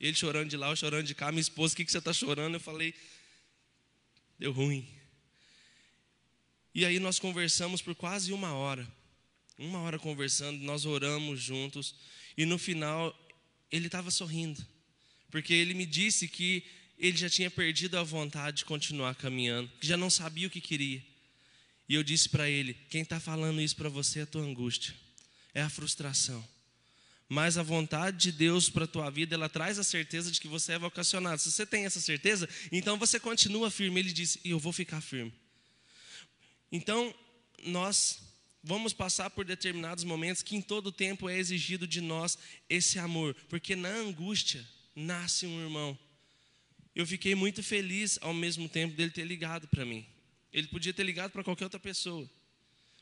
Ele 0.00 0.16
chorando 0.16 0.50
de 0.50 0.56
lá, 0.56 0.70
eu 0.70 0.76
chorando 0.76 1.06
de 1.06 1.14
cá, 1.14 1.30
minha 1.30 1.40
esposa, 1.40 1.72
o 1.72 1.76
que, 1.76 1.84
que 1.84 1.92
você 1.92 1.98
está 1.98 2.12
chorando? 2.12 2.54
Eu 2.54 2.60
falei, 2.60 2.94
deu 4.36 4.50
ruim. 4.50 4.84
E 6.74 6.84
aí 6.84 6.98
nós 6.98 7.20
conversamos 7.20 7.80
por 7.80 7.94
quase 7.94 8.32
uma 8.32 8.54
hora. 8.54 8.86
Uma 9.56 9.78
hora 9.82 10.00
conversando, 10.00 10.58
nós 10.64 10.84
oramos 10.84 11.40
juntos. 11.40 11.94
E 12.36 12.44
no 12.44 12.58
final, 12.58 13.16
ele 13.70 13.86
estava 13.86 14.10
sorrindo. 14.10 14.66
Porque 15.30 15.54
ele 15.54 15.74
me 15.74 15.86
disse 15.86 16.26
que 16.26 16.64
ele 16.98 17.16
já 17.16 17.28
tinha 17.28 17.50
perdido 17.50 17.98
a 17.98 18.02
vontade 18.02 18.58
de 18.58 18.64
continuar 18.64 19.14
caminhando, 19.14 19.70
que 19.80 19.86
já 19.86 19.96
não 19.96 20.10
sabia 20.10 20.46
o 20.46 20.50
que 20.50 20.60
queria. 20.60 21.02
E 21.88 21.94
eu 21.94 22.02
disse 22.02 22.28
para 22.28 22.48
ele: 22.48 22.74
quem 22.90 23.02
está 23.02 23.20
falando 23.20 23.60
isso 23.60 23.76
para 23.76 23.88
você 23.88 24.20
é 24.20 24.22
a 24.22 24.26
tua 24.26 24.42
angústia, 24.42 24.94
é 25.54 25.62
a 25.62 25.68
frustração. 25.68 26.46
Mas 27.28 27.58
a 27.58 27.62
vontade 27.62 28.18
de 28.18 28.32
Deus 28.32 28.70
para 28.70 28.84
a 28.84 28.88
tua 28.88 29.10
vida, 29.10 29.34
ela 29.34 29.48
traz 29.48 29.78
a 29.80 29.84
certeza 29.84 30.30
de 30.30 30.40
que 30.40 30.46
você 30.46 30.72
é 30.72 30.78
vocacionado. 30.78 31.42
Se 31.42 31.50
você 31.50 31.66
tem 31.66 31.84
essa 31.84 32.00
certeza, 32.00 32.48
então 32.70 32.96
você 32.96 33.18
continua 33.18 33.70
firme. 33.70 34.00
Ele 34.00 34.12
disse: 34.12 34.40
e 34.44 34.50
eu 34.50 34.58
vou 34.58 34.72
ficar 34.72 35.00
firme. 35.00 35.32
Então, 36.70 37.14
nós 37.64 38.20
vamos 38.62 38.92
passar 38.92 39.30
por 39.30 39.44
determinados 39.44 40.02
momentos 40.02 40.42
que 40.42 40.56
em 40.56 40.62
todo 40.62 40.90
tempo 40.90 41.28
é 41.28 41.38
exigido 41.38 41.86
de 41.86 42.00
nós 42.00 42.36
esse 42.68 42.98
amor, 42.98 43.34
porque 43.48 43.76
na 43.76 43.88
angústia 43.88 44.66
nasce 44.94 45.46
um 45.46 45.62
irmão 45.62 45.96
eu 46.96 47.06
fiquei 47.06 47.34
muito 47.34 47.62
feliz 47.62 48.18
ao 48.22 48.32
mesmo 48.32 48.70
tempo 48.70 48.96
dele 48.96 49.10
ter 49.10 49.26
ligado 49.26 49.68
para 49.68 49.84
mim. 49.84 50.06
Ele 50.50 50.66
podia 50.66 50.94
ter 50.94 51.04
ligado 51.04 51.30
para 51.30 51.44
qualquer 51.44 51.64
outra 51.64 51.78
pessoa, 51.78 52.28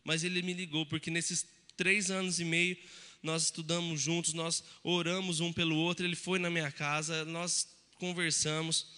mas 0.02 0.24
ele 0.24 0.42
me 0.42 0.52
ligou 0.52 0.84
porque 0.84 1.12
nesses 1.12 1.46
três 1.76 2.10
anos 2.10 2.40
e 2.40 2.44
meio 2.44 2.76
nós 3.22 3.44
estudamos 3.44 4.00
juntos, 4.00 4.32
nós 4.32 4.64
oramos 4.82 5.38
um 5.38 5.52
pelo 5.52 5.76
outro. 5.76 6.04
Ele 6.04 6.16
foi 6.16 6.40
na 6.40 6.50
minha 6.50 6.72
casa, 6.72 7.24
nós 7.24 7.68
conversamos. 7.94 8.88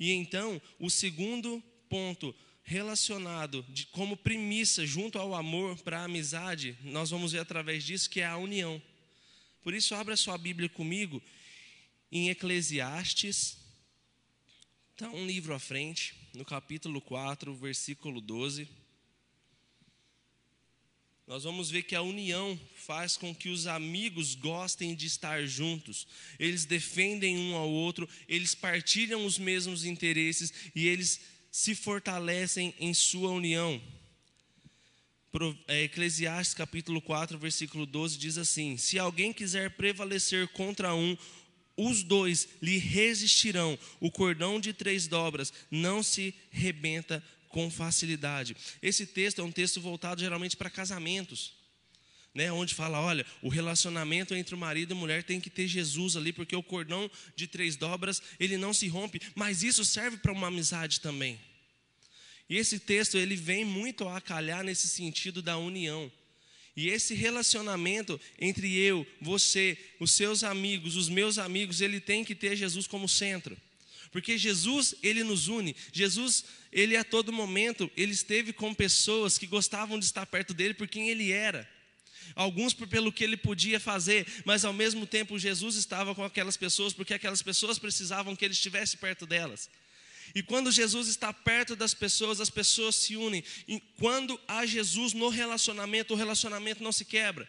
E 0.00 0.10
então, 0.10 0.60
o 0.80 0.90
segundo 0.90 1.62
ponto 1.88 2.34
relacionado 2.64 3.64
de, 3.68 3.86
como 3.86 4.16
premissa 4.16 4.84
junto 4.84 5.16
ao 5.16 5.32
amor 5.32 5.78
para 5.78 6.00
a 6.00 6.04
amizade, 6.04 6.76
nós 6.82 7.10
vamos 7.10 7.30
ver 7.32 7.38
através 7.38 7.84
disso 7.84 8.10
que 8.10 8.20
é 8.20 8.26
a 8.26 8.36
união. 8.36 8.82
Por 9.62 9.74
isso, 9.74 9.94
abra 9.94 10.16
sua 10.16 10.36
Bíblia 10.36 10.68
comigo 10.68 11.22
em 12.10 12.30
Eclesiastes, 12.30 13.59
Está 15.00 15.16
um 15.16 15.26
livro 15.26 15.54
à 15.54 15.58
frente, 15.58 16.14
no 16.34 16.44
capítulo 16.44 17.00
4, 17.00 17.54
versículo 17.54 18.20
12. 18.20 18.68
Nós 21.26 21.42
vamos 21.44 21.70
ver 21.70 21.84
que 21.84 21.94
a 21.94 22.02
união 22.02 22.60
faz 22.76 23.16
com 23.16 23.34
que 23.34 23.48
os 23.48 23.66
amigos 23.66 24.34
gostem 24.34 24.94
de 24.94 25.06
estar 25.06 25.46
juntos. 25.46 26.06
Eles 26.38 26.66
defendem 26.66 27.38
um 27.38 27.56
ao 27.56 27.70
outro, 27.70 28.06
eles 28.28 28.54
partilham 28.54 29.24
os 29.24 29.38
mesmos 29.38 29.86
interesses 29.86 30.52
e 30.74 30.86
eles 30.86 31.18
se 31.50 31.74
fortalecem 31.74 32.74
em 32.78 32.92
sua 32.92 33.30
união. 33.30 33.80
É, 35.66 35.84
Eclesiastes 35.84 36.52
capítulo 36.52 37.00
4, 37.00 37.38
versículo 37.38 37.86
12 37.86 38.18
diz 38.18 38.36
assim: 38.36 38.76
Se 38.76 38.98
alguém 38.98 39.32
quiser 39.32 39.70
prevalecer 39.70 40.48
contra 40.48 40.94
um, 40.94 41.16
os 41.80 42.02
dois 42.02 42.48
lhe 42.60 42.78
resistirão. 42.78 43.78
O 44.00 44.10
cordão 44.10 44.60
de 44.60 44.72
três 44.72 45.06
dobras 45.06 45.52
não 45.70 46.02
se 46.02 46.34
rebenta 46.50 47.22
com 47.48 47.70
facilidade. 47.70 48.56
Esse 48.82 49.06
texto 49.06 49.40
é 49.40 49.44
um 49.44 49.50
texto 49.50 49.80
voltado 49.80 50.20
geralmente 50.20 50.56
para 50.56 50.70
casamentos. 50.70 51.58
Né, 52.32 52.52
onde 52.52 52.76
fala, 52.76 53.00
olha, 53.00 53.26
o 53.42 53.48
relacionamento 53.48 54.36
entre 54.36 54.54
o 54.54 54.58
marido 54.58 54.92
e 54.92 54.96
a 54.96 54.96
mulher 54.96 55.24
tem 55.24 55.40
que 55.40 55.50
ter 55.50 55.66
Jesus 55.66 56.16
ali, 56.16 56.32
porque 56.32 56.54
o 56.54 56.62
cordão 56.62 57.10
de 57.34 57.48
três 57.48 57.74
dobras, 57.74 58.22
ele 58.38 58.56
não 58.56 58.72
se 58.72 58.86
rompe, 58.86 59.20
mas 59.34 59.64
isso 59.64 59.84
serve 59.84 60.16
para 60.18 60.30
uma 60.30 60.46
amizade 60.46 61.00
também. 61.00 61.40
E 62.48 62.56
esse 62.56 62.78
texto, 62.78 63.16
ele 63.16 63.34
vem 63.34 63.64
muito 63.64 64.08
a 64.08 64.20
calhar 64.20 64.62
nesse 64.62 64.86
sentido 64.86 65.42
da 65.42 65.58
união. 65.58 66.10
E 66.76 66.88
esse 66.88 67.14
relacionamento 67.14 68.20
entre 68.38 68.76
eu, 68.76 69.06
você, 69.20 69.76
os 69.98 70.12
seus 70.12 70.44
amigos, 70.44 70.96
os 70.96 71.08
meus 71.08 71.38
amigos, 71.38 71.80
ele 71.80 72.00
tem 72.00 72.24
que 72.24 72.34
ter 72.34 72.56
Jesus 72.56 72.86
como 72.86 73.08
centro. 73.08 73.56
Porque 74.12 74.36
Jesus, 74.36 74.94
ele 75.02 75.22
nos 75.22 75.48
une. 75.48 75.74
Jesus, 75.92 76.44
ele 76.72 76.96
a 76.96 77.04
todo 77.04 77.32
momento, 77.32 77.90
ele 77.96 78.12
esteve 78.12 78.52
com 78.52 78.74
pessoas 78.74 79.38
que 79.38 79.46
gostavam 79.46 79.98
de 79.98 80.04
estar 80.04 80.26
perto 80.26 80.52
dele 80.52 80.74
por 80.74 80.88
quem 80.88 81.10
ele 81.10 81.30
era. 81.30 81.68
Alguns 82.34 82.72
pelo 82.72 83.12
que 83.12 83.24
ele 83.24 83.36
podia 83.36 83.80
fazer, 83.80 84.26
mas 84.44 84.64
ao 84.64 84.72
mesmo 84.72 85.06
tempo 85.06 85.38
Jesus 85.38 85.74
estava 85.74 86.14
com 86.14 86.22
aquelas 86.24 86.56
pessoas 86.56 86.92
porque 86.92 87.14
aquelas 87.14 87.42
pessoas 87.42 87.78
precisavam 87.78 88.36
que 88.36 88.44
ele 88.44 88.54
estivesse 88.54 88.96
perto 88.96 89.26
delas. 89.26 89.68
E 90.34 90.42
quando 90.42 90.70
Jesus 90.70 91.08
está 91.08 91.32
perto 91.32 91.74
das 91.74 91.94
pessoas, 91.94 92.40
as 92.40 92.50
pessoas 92.50 92.94
se 92.94 93.16
unem. 93.16 93.42
E 93.66 93.80
quando 93.98 94.40
há 94.46 94.64
Jesus 94.64 95.12
no 95.12 95.28
relacionamento, 95.28 96.14
o 96.14 96.16
relacionamento 96.16 96.82
não 96.82 96.92
se 96.92 97.04
quebra. 97.04 97.48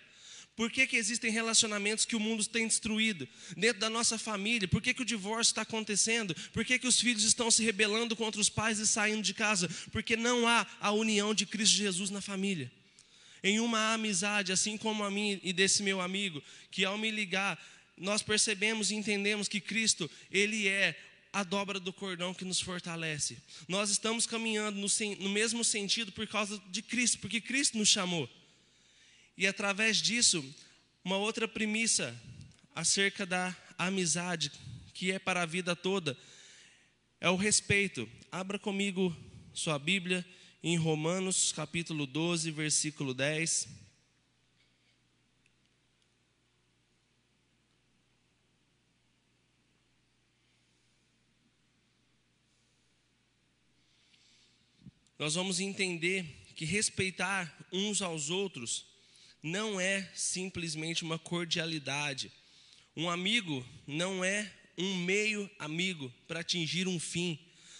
Por 0.55 0.69
que, 0.69 0.85
que 0.85 0.97
existem 0.97 1.31
relacionamentos 1.31 2.05
que 2.05 2.15
o 2.15 2.19
mundo 2.19 2.45
tem 2.45 2.67
destruído? 2.67 3.27
Dentro 3.55 3.79
da 3.79 3.89
nossa 3.89 4.17
família, 4.17 4.67
por 4.67 4.81
que, 4.81 4.93
que 4.93 5.01
o 5.01 5.05
divórcio 5.05 5.51
está 5.51 5.61
acontecendo? 5.61 6.35
Por 6.51 6.65
que, 6.65 6.77
que 6.77 6.87
os 6.87 6.99
filhos 6.99 7.23
estão 7.23 7.49
se 7.49 7.63
rebelando 7.63 8.15
contra 8.15 8.39
os 8.39 8.49
pais 8.49 8.77
e 8.77 8.85
saindo 8.85 9.21
de 9.21 9.33
casa? 9.33 9.69
Porque 9.91 10.15
não 10.15 10.47
há 10.47 10.67
a 10.79 10.91
união 10.91 11.33
de 11.33 11.45
Cristo 11.45 11.75
Jesus 11.75 12.09
na 12.09 12.21
família. 12.21 12.71
Em 13.43 13.59
uma 13.59 13.93
amizade, 13.93 14.51
assim 14.51 14.77
como 14.77 15.03
a 15.03 15.09
mim 15.09 15.39
e 15.41 15.51
desse 15.51 15.81
meu 15.81 15.99
amigo, 15.99 16.43
que 16.69 16.85
ao 16.85 16.97
me 16.97 17.09
ligar, 17.09 17.57
nós 17.97 18.21
percebemos 18.21 18.91
e 18.91 18.95
entendemos 18.95 19.47
que 19.47 19.59
Cristo, 19.59 20.11
Ele 20.29 20.67
é 20.67 20.95
a 21.33 21.43
dobra 21.43 21.79
do 21.79 21.93
cordão 21.93 22.33
que 22.33 22.43
nos 22.43 22.59
fortalece. 22.59 23.37
Nós 23.67 23.89
estamos 23.89 24.25
caminhando 24.25 24.79
no, 24.79 24.87
no, 25.19 25.29
mesmo 25.29 25.63
sentido 25.63 26.11
por 26.11 26.27
causa 26.27 26.61
de 26.69 26.81
Cristo, 26.81 27.19
porque 27.19 27.39
Cristo 27.39 27.77
nos 27.77 27.87
chamou. 27.87 28.29
E 29.37 29.47
através 29.47 29.97
disso, 29.97 30.43
uma 31.03 31.17
outra 31.17 31.47
premissa 31.47 32.15
acerca 32.75 33.25
da 33.25 33.55
amizade, 33.77 34.51
que 34.93 35.11
é 35.11 35.19
para 35.19 35.41
a 35.41 35.45
vida 35.45 35.75
toda, 35.75 36.17
é 37.19 37.29
o 37.29 37.35
respeito. 37.35 38.09
Abra 38.31 38.59
comigo 38.59 39.15
sua 39.53 39.79
Bíblia 39.79 40.25
em 40.63 40.77
Romanos 40.77 41.51
capítulo 41.51 42.05
12, 42.05 42.51
versículo 42.51 43.13
10. 43.13 43.67
Nós 55.21 55.35
vamos 55.35 55.59
entender 55.59 56.25
que 56.55 56.65
respeitar 56.65 57.55
uns 57.71 58.01
aos 58.01 58.31
outros 58.31 58.87
não 59.43 59.79
é 59.79 60.09
simplesmente 60.15 61.03
uma 61.03 61.19
cordialidade. 61.19 62.31
Um 62.97 63.07
amigo 63.07 63.63
não 63.85 64.25
é 64.25 64.51
um 64.75 64.95
meio 64.95 65.47
amigo 65.59 66.11
para 66.27 66.39
atingir 66.39 66.87
um 66.87 66.99
fim. 66.99 67.37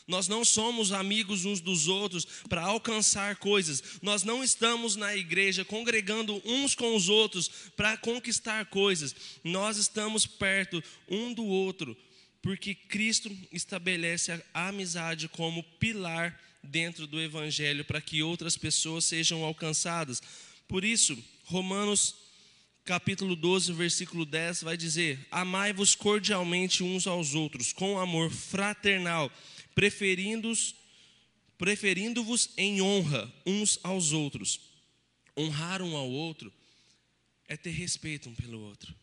Nós 0.08 0.28
não 0.28 0.46
somos 0.46 0.92
amigos 0.92 1.44
uns 1.44 1.60
dos 1.60 1.88
outros 1.88 2.26
para 2.48 2.62
alcançar 2.62 3.36
coisas. 3.38 3.82
Nós 4.04 4.22
não 4.22 4.44
estamos 4.44 4.96
na 4.96 5.18
igreja 5.18 5.66
congregando 5.66 6.40
uns 6.46 6.76
com 6.76 6.96
os 6.96 7.10
outros 7.10 7.50
para 7.76 7.98
conquistar 7.98 8.68
coisas. 8.68 9.16
Nós 9.44 9.78
estamos 9.78 10.28
perto 10.28 10.84
um 11.10 11.34
do 11.34 11.46
outro 11.46 11.98
porque 12.40 12.76
Cristo 12.76 13.36
estabelece 13.52 14.32
a 14.54 14.68
amizade 14.68 15.28
como 15.28 15.64
pilar 15.80 16.40
dentro 16.64 17.08
do 17.08 17.22
Evangelho 17.22 17.84
para 17.84 18.02
que 18.02 18.24
outras 18.24 18.58
pessoas 18.58 19.06
sejam 19.06 19.44
alcançadas. 19.44 20.22
Por 20.68 20.84
isso, 20.84 21.18
Romanos 21.46 22.16
capítulo 22.84 23.36
12, 23.36 23.74
versículo 23.74 24.26
10 24.26 24.64
vai 24.64 24.78
dizer: 24.78 25.20
Amai-vos 25.30 25.96
cordialmente 25.96 26.84
uns 26.84 27.08
aos 27.08 27.36
outros, 27.36 27.72
com 27.72 28.00
amor 28.00 28.32
fraternal, 28.32 29.32
preferindo-vos 29.76 30.76
preferindo 31.58 32.26
em 32.58 32.82
honra 32.82 33.32
uns 33.46 33.80
aos 33.84 34.14
outros. 34.14 34.60
Honrar 35.38 35.80
um 35.84 35.96
ao 35.96 36.10
outro 36.10 36.52
é 37.48 37.56
ter 37.56 37.70
respeito 37.70 38.30
um 38.30 38.34
pelo 38.34 38.60
outro. 38.62 38.96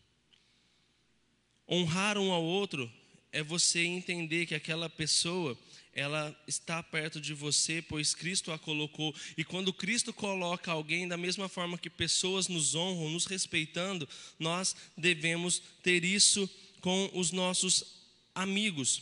Honrar 1.69 2.17
um 2.17 2.33
ao 2.33 2.43
outro 2.43 2.91
é 3.31 3.43
você 3.43 3.81
entender 3.81 4.45
que 4.45 4.55
aquela 4.55 4.89
pessoa 4.89 5.57
ela 5.93 6.35
está 6.47 6.81
perto 6.81 7.19
de 7.19 7.33
você, 7.33 7.81
pois 7.81 8.13
Cristo 8.13 8.51
a 8.51 8.59
colocou. 8.59 9.13
E 9.37 9.43
quando 9.43 9.73
Cristo 9.73 10.13
coloca 10.13 10.71
alguém, 10.71 11.07
da 11.07 11.17
mesma 11.17 11.49
forma 11.49 11.77
que 11.77 11.89
pessoas 11.89 12.47
nos 12.47 12.75
honram, 12.75 13.09
nos 13.09 13.25
respeitando, 13.25 14.07
nós 14.37 14.75
devemos 14.97 15.61
ter 15.83 16.03
isso 16.05 16.49
com 16.79 17.09
os 17.13 17.31
nossos 17.31 17.97
amigos. 18.33 19.01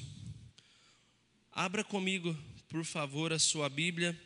Abra 1.51 1.83
comigo, 1.83 2.37
por 2.69 2.83
favor, 2.83 3.31
a 3.31 3.39
sua 3.39 3.69
Bíblia. 3.69 4.19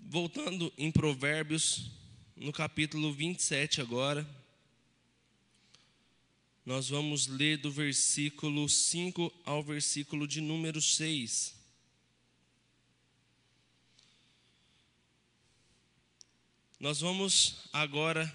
Voltando 0.00 0.72
em 0.78 0.90
Provérbios, 0.92 1.90
no 2.36 2.52
capítulo 2.52 3.12
27 3.12 3.80
agora. 3.80 4.37
Nós 6.68 6.90
vamos 6.90 7.26
ler 7.26 7.56
do 7.56 7.70
versículo 7.70 8.68
5 8.68 9.32
ao 9.46 9.62
versículo 9.62 10.28
de 10.28 10.38
número 10.38 10.82
6. 10.82 11.54
Nós 16.78 17.00
vamos 17.00 17.70
agora 17.72 18.30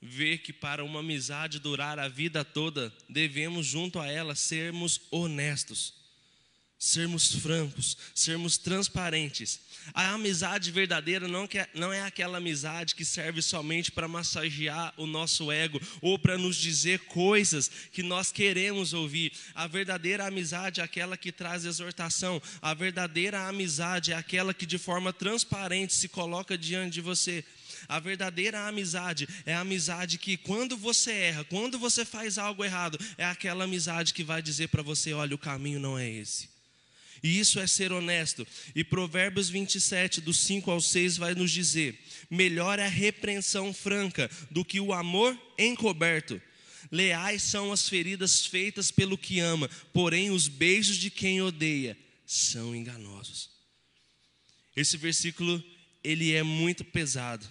ver 0.00 0.38
que 0.38 0.52
para 0.52 0.84
uma 0.84 1.00
amizade 1.00 1.58
durar 1.58 1.98
a 1.98 2.06
vida 2.06 2.44
toda, 2.44 2.94
devemos, 3.08 3.66
junto 3.66 3.98
a 3.98 4.06
ela, 4.06 4.36
sermos 4.36 5.00
honestos 5.10 6.01
sermos 6.82 7.36
francos, 7.36 7.96
sermos 8.12 8.58
transparentes. 8.58 9.60
A 9.94 10.14
amizade 10.14 10.72
verdadeira 10.72 11.28
não, 11.28 11.46
quer, 11.46 11.70
não 11.72 11.92
é 11.92 12.02
aquela 12.02 12.38
amizade 12.38 12.96
que 12.96 13.04
serve 13.04 13.40
somente 13.40 13.92
para 13.92 14.08
massagear 14.08 14.92
o 14.96 15.06
nosso 15.06 15.52
ego 15.52 15.80
ou 16.00 16.18
para 16.18 16.36
nos 16.36 16.56
dizer 16.56 16.98
coisas 17.06 17.70
que 17.92 18.02
nós 18.02 18.32
queremos 18.32 18.92
ouvir. 18.92 19.32
A 19.54 19.68
verdadeira 19.68 20.26
amizade 20.26 20.80
é 20.80 20.84
aquela 20.84 21.16
que 21.16 21.30
traz 21.30 21.64
exortação. 21.64 22.42
A 22.60 22.74
verdadeira 22.74 23.46
amizade 23.46 24.10
é 24.12 24.16
aquela 24.16 24.52
que 24.52 24.66
de 24.66 24.76
forma 24.76 25.12
transparente 25.12 25.94
se 25.94 26.08
coloca 26.08 26.58
diante 26.58 26.94
de 26.94 27.00
você. 27.00 27.44
A 27.88 28.00
verdadeira 28.00 28.66
amizade 28.66 29.28
é 29.46 29.54
a 29.54 29.60
amizade 29.60 30.18
que, 30.18 30.36
quando 30.36 30.76
você 30.76 31.12
erra, 31.12 31.44
quando 31.44 31.78
você 31.78 32.04
faz 32.04 32.38
algo 32.38 32.64
errado, 32.64 32.98
é 33.16 33.24
aquela 33.24 33.64
amizade 33.64 34.12
que 34.12 34.24
vai 34.24 34.42
dizer 34.42 34.68
para 34.68 34.82
você: 34.82 35.12
olha, 35.12 35.34
o 35.34 35.38
caminho 35.38 35.78
não 35.78 35.96
é 35.96 36.08
esse. 36.08 36.51
E 37.22 37.38
isso 37.38 37.60
é 37.60 37.66
ser 37.66 37.92
honesto. 37.92 38.46
E 38.74 38.82
Provérbios 38.82 39.48
27, 39.48 40.20
do 40.20 40.34
5 40.34 40.70
ao 40.70 40.80
6, 40.80 41.16
vai 41.16 41.34
nos 41.34 41.52
dizer: 41.52 41.98
melhor 42.28 42.78
é 42.78 42.86
a 42.86 42.88
repreensão 42.88 43.72
franca 43.72 44.28
do 44.50 44.64
que 44.64 44.80
o 44.80 44.92
amor 44.92 45.38
encoberto. 45.56 46.40
Leais 46.90 47.42
são 47.42 47.72
as 47.72 47.88
feridas 47.88 48.44
feitas 48.44 48.90
pelo 48.90 49.16
que 49.16 49.38
ama, 49.38 49.68
porém 49.92 50.30
os 50.30 50.48
beijos 50.48 50.96
de 50.96 51.10
quem 51.10 51.40
odeia 51.40 51.96
são 52.26 52.74
enganosos. 52.74 53.50
Esse 54.74 54.96
versículo 54.96 55.62
ele 56.02 56.32
é 56.32 56.42
muito 56.42 56.84
pesado, 56.84 57.48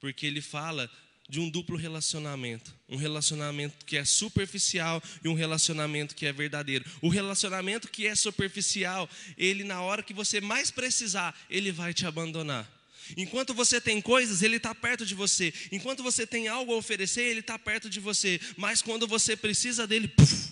porque 0.00 0.26
ele 0.26 0.40
fala 0.40 0.90
de 1.28 1.40
um 1.40 1.48
duplo 1.48 1.76
relacionamento. 1.76 2.74
Um 2.88 2.96
relacionamento 2.96 3.84
que 3.84 3.96
é 3.96 4.04
superficial 4.04 5.02
e 5.22 5.28
um 5.28 5.34
relacionamento 5.34 6.14
que 6.14 6.26
é 6.26 6.32
verdadeiro. 6.32 6.84
O 7.00 7.08
relacionamento 7.08 7.88
que 7.88 8.06
é 8.06 8.14
superficial, 8.14 9.08
ele 9.36 9.64
na 9.64 9.80
hora 9.80 10.02
que 10.02 10.12
você 10.12 10.40
mais 10.40 10.70
precisar, 10.70 11.34
ele 11.48 11.72
vai 11.72 11.94
te 11.94 12.06
abandonar. 12.06 12.70
Enquanto 13.16 13.52
você 13.52 13.80
tem 13.80 14.00
coisas, 14.00 14.42
ele 14.42 14.56
está 14.56 14.74
perto 14.74 15.04
de 15.04 15.14
você. 15.14 15.52
Enquanto 15.70 16.02
você 16.02 16.26
tem 16.26 16.48
algo 16.48 16.72
a 16.72 16.76
oferecer, 16.76 17.22
ele 17.22 17.40
está 17.40 17.58
perto 17.58 17.88
de 17.88 18.00
você. 18.00 18.40
Mas 18.56 18.80
quando 18.80 19.06
você 19.06 19.36
precisa 19.36 19.86
dele, 19.86 20.08
puff, 20.08 20.50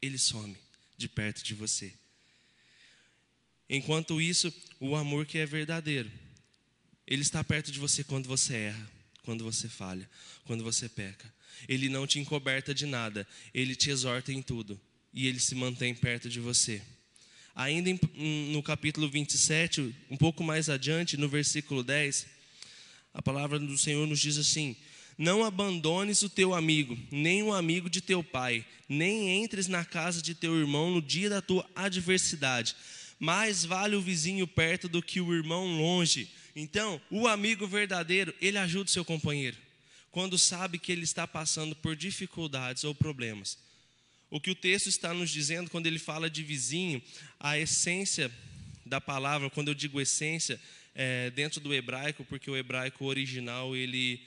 ele 0.00 0.18
some 0.18 0.56
de 0.96 1.08
perto 1.08 1.42
de 1.42 1.54
você. 1.54 1.92
Enquanto 3.68 4.20
isso, 4.20 4.52
o 4.78 4.94
amor 4.94 5.26
que 5.26 5.38
é 5.38 5.46
verdadeiro, 5.46 6.10
ele 7.06 7.22
está 7.22 7.42
perto 7.42 7.72
de 7.72 7.78
você 7.78 8.04
quando 8.04 8.26
você 8.26 8.54
erra 8.54 8.93
quando 9.24 9.42
você 9.42 9.68
falha, 9.68 10.08
quando 10.44 10.62
você 10.62 10.88
peca. 10.88 11.32
Ele 11.68 11.88
não 11.88 12.06
te 12.06 12.18
encoberta 12.18 12.74
de 12.74 12.86
nada, 12.86 13.26
ele 13.52 13.74
te 13.74 13.90
exorta 13.90 14.32
em 14.32 14.42
tudo 14.42 14.80
e 15.12 15.26
ele 15.26 15.40
se 15.40 15.54
mantém 15.54 15.94
perto 15.94 16.28
de 16.28 16.40
você. 16.40 16.82
Ainda 17.54 17.88
em, 17.88 17.98
no 18.50 18.62
capítulo 18.62 19.08
27, 19.08 19.94
um 20.10 20.16
pouco 20.16 20.42
mais 20.42 20.68
adiante, 20.68 21.16
no 21.16 21.28
versículo 21.28 21.82
10, 21.82 22.26
a 23.14 23.22
palavra 23.22 23.58
do 23.58 23.78
Senhor 23.78 24.06
nos 24.06 24.18
diz 24.18 24.36
assim: 24.36 24.76
Não 25.16 25.44
abandones 25.44 26.22
o 26.22 26.28
teu 26.28 26.52
amigo, 26.52 26.98
nem 27.12 27.44
o 27.44 27.52
amigo 27.52 27.88
de 27.88 28.00
teu 28.00 28.24
pai, 28.24 28.66
nem 28.88 29.42
entres 29.42 29.68
na 29.68 29.84
casa 29.84 30.20
de 30.20 30.34
teu 30.34 30.58
irmão 30.58 30.90
no 30.90 31.00
dia 31.00 31.30
da 31.30 31.40
tua 31.40 31.64
adversidade. 31.76 32.74
Mais 33.20 33.64
vale 33.64 33.94
o 33.94 34.02
vizinho 34.02 34.46
perto 34.48 34.88
do 34.88 35.00
que 35.00 35.20
o 35.20 35.32
irmão 35.32 35.78
longe. 35.78 36.28
Então, 36.54 37.00
o 37.10 37.26
amigo 37.26 37.66
verdadeiro, 37.66 38.34
ele 38.40 38.58
ajuda 38.58 38.88
o 38.88 38.92
seu 38.92 39.04
companheiro 39.04 39.56
quando 40.14 40.38
sabe 40.38 40.78
que 40.78 40.92
ele 40.92 41.02
está 41.02 41.26
passando 41.26 41.74
por 41.74 41.96
dificuldades 41.96 42.84
ou 42.84 42.94
problemas. 42.94 43.58
O 44.30 44.40
que 44.40 44.48
o 44.48 44.54
texto 44.54 44.86
está 44.86 45.12
nos 45.12 45.28
dizendo 45.28 45.68
quando 45.68 45.88
ele 45.88 45.98
fala 45.98 46.30
de 46.30 46.40
vizinho, 46.40 47.02
a 47.40 47.58
essência 47.58 48.30
da 48.86 49.00
palavra, 49.00 49.50
quando 49.50 49.68
eu 49.68 49.74
digo 49.74 50.00
essência, 50.00 50.60
é 50.94 51.30
dentro 51.30 51.60
do 51.60 51.74
hebraico, 51.74 52.24
porque 52.24 52.48
o 52.48 52.56
hebraico 52.56 53.04
original 53.04 53.74
ele 53.74 54.22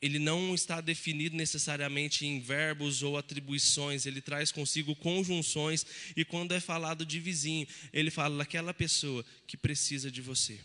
ele 0.00 0.18
não 0.18 0.54
está 0.54 0.80
definido 0.80 1.36
necessariamente 1.36 2.24
em 2.24 2.40
verbos 2.40 3.02
ou 3.02 3.16
atribuições, 3.16 4.06
ele 4.06 4.20
traz 4.20 4.52
consigo 4.52 4.94
conjunções, 4.94 5.84
e 6.16 6.24
quando 6.24 6.52
é 6.52 6.60
falado 6.60 7.04
de 7.04 7.18
vizinho, 7.18 7.66
ele 7.92 8.10
fala 8.10 8.38
daquela 8.38 8.72
pessoa 8.72 9.24
que 9.46 9.56
precisa 9.56 10.08
de 10.08 10.22
você. 10.22 10.60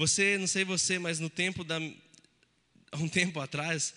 Você, 0.00 0.38
não 0.38 0.46
sei 0.46 0.64
você, 0.64 0.98
mas 0.98 1.18
no 1.18 1.28
tempo 1.28 1.62
da 1.62 1.78
um 2.94 3.06
tempo 3.06 3.38
atrás, 3.38 3.92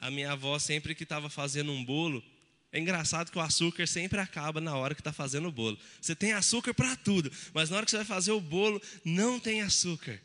a 0.00 0.08
minha 0.08 0.30
avó 0.30 0.56
sempre 0.60 0.94
que 0.94 1.02
estava 1.02 1.28
fazendo 1.28 1.72
um 1.72 1.84
bolo, 1.84 2.22
é 2.70 2.78
engraçado 2.78 3.32
que 3.32 3.36
o 3.36 3.40
açúcar 3.40 3.88
sempre 3.88 4.20
acaba 4.20 4.60
na 4.60 4.76
hora 4.76 4.94
que 4.94 5.00
está 5.00 5.12
fazendo 5.12 5.48
o 5.48 5.50
bolo. 5.50 5.76
Você 6.00 6.14
tem 6.14 6.32
açúcar 6.34 6.72
para 6.72 6.94
tudo, 6.94 7.32
mas 7.52 7.68
na 7.68 7.78
hora 7.78 7.84
que 7.84 7.90
você 7.90 7.96
vai 7.96 8.06
fazer 8.06 8.30
o 8.30 8.40
bolo, 8.40 8.80
não 9.04 9.40
tem 9.40 9.60
açúcar. 9.60 10.20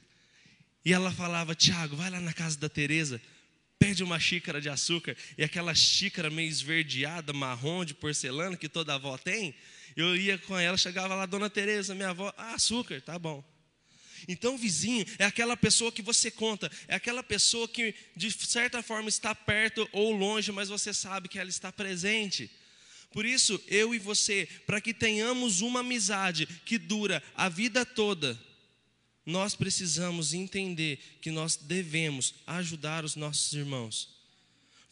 E 0.86 0.94
ela 0.94 1.12
falava, 1.12 1.56
Tiago, 1.56 1.96
vai 1.96 2.12
lá 2.12 2.20
na 2.22 2.32
casa 2.32 2.60
da 2.60 2.70
Teresa, 2.70 3.20
pede 3.80 4.04
uma 4.04 4.20
xícara 4.20 4.62
de 4.62 4.70
açúcar. 4.70 5.18
E 5.36 5.44
aquela 5.44 5.74
xícara 5.74 6.30
meio 6.30 6.50
esverdeada, 6.50 7.34
marrom, 7.34 7.84
de 7.84 7.96
porcelana, 7.96 8.56
que 8.56 8.70
toda 8.70 8.94
avó 8.94 9.18
tem. 9.18 9.56
Eu 9.96 10.16
ia 10.16 10.38
com 10.38 10.56
ela, 10.56 10.78
chegava 10.78 11.16
lá, 11.16 11.26
dona 11.26 11.50
Teresa, 11.50 11.96
minha 11.96 12.10
avó, 12.10 12.32
ah, 12.38 12.54
açúcar, 12.54 13.02
tá 13.02 13.18
bom. 13.18 13.44
Então, 14.28 14.58
vizinho 14.58 15.06
é 15.20 15.26
aquela 15.26 15.56
pessoa 15.56 15.92
que 15.92 16.02
você 16.02 16.32
conta, 16.32 16.72
é 16.88 16.96
aquela 16.96 17.22
pessoa 17.22 17.68
que 17.68 17.94
de 18.16 18.32
certa 18.32 18.82
forma 18.82 19.10
está 19.10 19.36
perto 19.36 19.88
ou 19.92 20.12
longe, 20.12 20.52
mas 20.52 20.70
você 20.70 20.94
sabe 20.94 21.30
que 21.30 21.40
ela 21.40 21.50
está 21.50 21.72
presente. 21.72 22.50
Por 23.12 23.26
isso, 23.26 23.62
eu 23.68 23.96
e 23.96 24.00
você, 24.00 24.48
para 24.66 24.82
que 24.82 24.94
tenhamos 24.94 25.62
uma 25.62 25.80
amizade 25.80 26.46
que 26.66 26.78
dura 26.78 27.24
a 27.36 27.48
vida 27.48 27.86
toda, 27.86 28.38
nós 29.26 29.56
precisamos 29.56 30.34
entender 30.34 31.00
que 31.22 31.32
nós 31.32 31.56
devemos 31.56 32.36
ajudar 32.46 33.06
os 33.06 33.16
nossos 33.16 33.54
irmãos. 33.54 34.14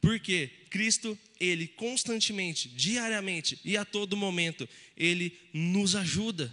Porque 0.01 0.49
Cristo, 0.69 1.17
Ele 1.39 1.67
constantemente, 1.67 2.67
diariamente 2.69 3.59
e 3.63 3.77
a 3.77 3.85
todo 3.85 4.17
momento, 4.17 4.67
Ele 4.97 5.37
nos 5.53 5.95
ajuda. 5.95 6.51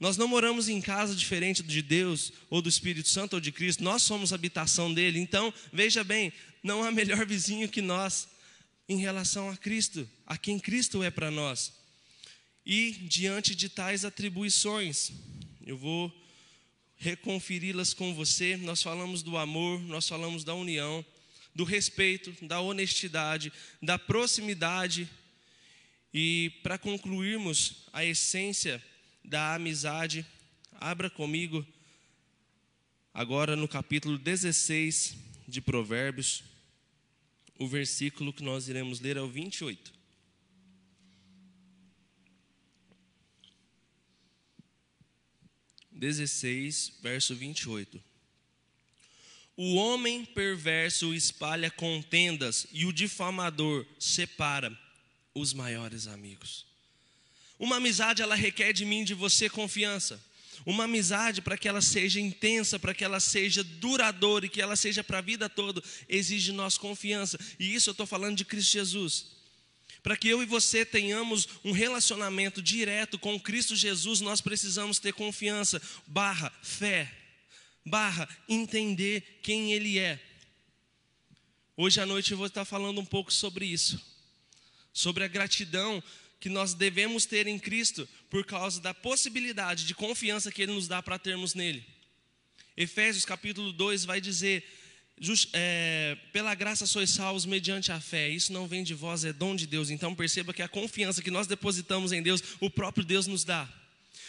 Nós 0.00 0.16
não 0.16 0.28
moramos 0.28 0.68
em 0.68 0.80
casa 0.80 1.14
diferente 1.14 1.62
de 1.62 1.82
Deus, 1.82 2.32
ou 2.48 2.62
do 2.62 2.68
Espírito 2.68 3.08
Santo, 3.08 3.34
ou 3.34 3.40
de 3.40 3.50
Cristo, 3.50 3.82
nós 3.82 4.02
somos 4.02 4.32
habitação 4.32 4.94
dele. 4.94 5.18
Então, 5.18 5.52
veja 5.72 6.04
bem, 6.04 6.32
não 6.62 6.84
há 6.84 6.92
melhor 6.92 7.26
vizinho 7.26 7.68
que 7.68 7.82
nós 7.82 8.28
em 8.88 8.96
relação 8.96 9.50
a 9.50 9.56
Cristo, 9.56 10.08
a 10.26 10.38
quem 10.38 10.58
Cristo 10.58 11.02
é 11.02 11.10
para 11.10 11.30
nós. 11.30 11.72
E 12.64 12.92
diante 12.92 13.54
de 13.54 13.68
tais 13.68 14.04
atribuições, 14.04 15.10
eu 15.66 15.76
vou 15.76 16.12
reconferi-las 16.96 17.92
com 17.92 18.14
você. 18.14 18.56
Nós 18.56 18.82
falamos 18.82 19.22
do 19.22 19.36
amor, 19.36 19.80
nós 19.80 20.08
falamos 20.08 20.44
da 20.44 20.54
união, 20.54 21.04
do 21.54 21.64
respeito, 21.64 22.34
da 22.42 22.60
honestidade, 22.60 23.52
da 23.82 23.98
proximidade. 23.98 25.08
E 26.12 26.52
para 26.62 26.78
concluirmos 26.78 27.86
a 27.92 28.04
essência 28.04 28.82
da 29.28 29.54
amizade, 29.54 30.24
abra 30.72 31.10
comigo 31.10 31.64
agora 33.12 33.54
no 33.54 33.68
capítulo 33.68 34.16
16 34.16 35.16
de 35.46 35.60
Provérbios, 35.60 36.42
o 37.58 37.68
versículo 37.68 38.32
que 38.32 38.42
nós 38.42 38.68
iremos 38.68 39.00
ler 39.00 39.18
é 39.18 39.20
o 39.20 39.28
28. 39.28 39.92
16, 45.90 46.98
verso 47.02 47.34
28. 47.34 48.02
O 49.56 49.74
homem 49.74 50.24
perverso 50.24 51.12
espalha 51.12 51.70
contendas 51.70 52.66
e 52.72 52.86
o 52.86 52.92
difamador 52.92 53.84
separa 53.98 54.78
os 55.34 55.52
maiores 55.52 56.06
amigos. 56.06 56.67
Uma 57.58 57.76
amizade 57.76 58.22
ela 58.22 58.34
requer 58.34 58.72
de 58.72 58.84
mim 58.84 59.04
de 59.04 59.14
você 59.14 59.48
confiança. 59.48 60.22
Uma 60.64 60.84
amizade 60.84 61.40
para 61.40 61.56
que 61.56 61.68
ela 61.68 61.80
seja 61.80 62.20
intensa, 62.20 62.78
para 62.78 62.94
que 62.94 63.04
ela 63.04 63.20
seja 63.20 63.64
duradoura 63.64 64.46
e 64.46 64.48
que 64.48 64.60
ela 64.60 64.76
seja 64.76 65.02
para 65.02 65.18
a 65.18 65.22
vida 65.22 65.48
toda, 65.48 65.82
exige 66.08 66.52
nós 66.52 66.76
confiança. 66.76 67.38
E 67.58 67.74
isso 67.74 67.90
eu 67.90 67.92
estou 67.92 68.06
falando 68.06 68.36
de 68.36 68.44
Cristo 68.44 68.72
Jesus. 68.72 69.38
Para 70.02 70.16
que 70.16 70.28
eu 70.28 70.42
e 70.42 70.46
você 70.46 70.84
tenhamos 70.84 71.48
um 71.64 71.72
relacionamento 71.72 72.62
direto 72.62 73.18
com 73.18 73.38
Cristo 73.40 73.74
Jesus, 73.74 74.20
nós 74.20 74.40
precisamos 74.40 74.98
ter 74.98 75.12
confiança, 75.12 75.82
barra 76.06 76.52
fé, 76.62 77.12
barra 77.84 78.28
entender 78.48 79.40
quem 79.42 79.72
Ele 79.72 79.98
é. 79.98 80.20
Hoje 81.76 82.00
à 82.00 82.06
noite 82.06 82.32
eu 82.32 82.38
vou 82.38 82.46
estar 82.46 82.64
falando 82.64 83.00
um 83.00 83.04
pouco 83.04 83.32
sobre 83.32 83.66
isso, 83.66 84.00
sobre 84.92 85.24
a 85.24 85.28
gratidão 85.28 86.02
que 86.40 86.48
nós 86.48 86.74
devemos 86.74 87.26
ter 87.26 87.46
em 87.46 87.58
Cristo 87.58 88.08
por 88.30 88.44
causa 88.44 88.80
da 88.80 88.94
possibilidade 88.94 89.84
de 89.84 89.94
confiança 89.94 90.52
que 90.52 90.62
Ele 90.62 90.72
nos 90.72 90.86
dá 90.86 91.02
para 91.02 91.18
termos 91.18 91.54
nele. 91.54 91.84
Efésios 92.76 93.24
capítulo 93.24 93.72
2 93.72 94.04
vai 94.04 94.20
dizer 94.20 94.64
é, 95.52 96.16
pela 96.32 96.54
graça 96.54 96.86
sois 96.86 97.10
salvos 97.10 97.44
mediante 97.44 97.90
a 97.90 98.00
fé. 98.00 98.28
Isso 98.28 98.52
não 98.52 98.68
vem 98.68 98.84
de 98.84 98.94
vós, 98.94 99.24
é 99.24 99.32
dom 99.32 99.56
de 99.56 99.66
Deus. 99.66 99.90
Então 99.90 100.14
perceba 100.14 100.54
que 100.54 100.62
a 100.62 100.68
confiança 100.68 101.22
que 101.22 101.30
nós 101.30 101.46
depositamos 101.46 102.12
em 102.12 102.22
Deus, 102.22 102.42
o 102.60 102.70
próprio 102.70 103.04
Deus 103.04 103.26
nos 103.26 103.44
dá. 103.44 103.68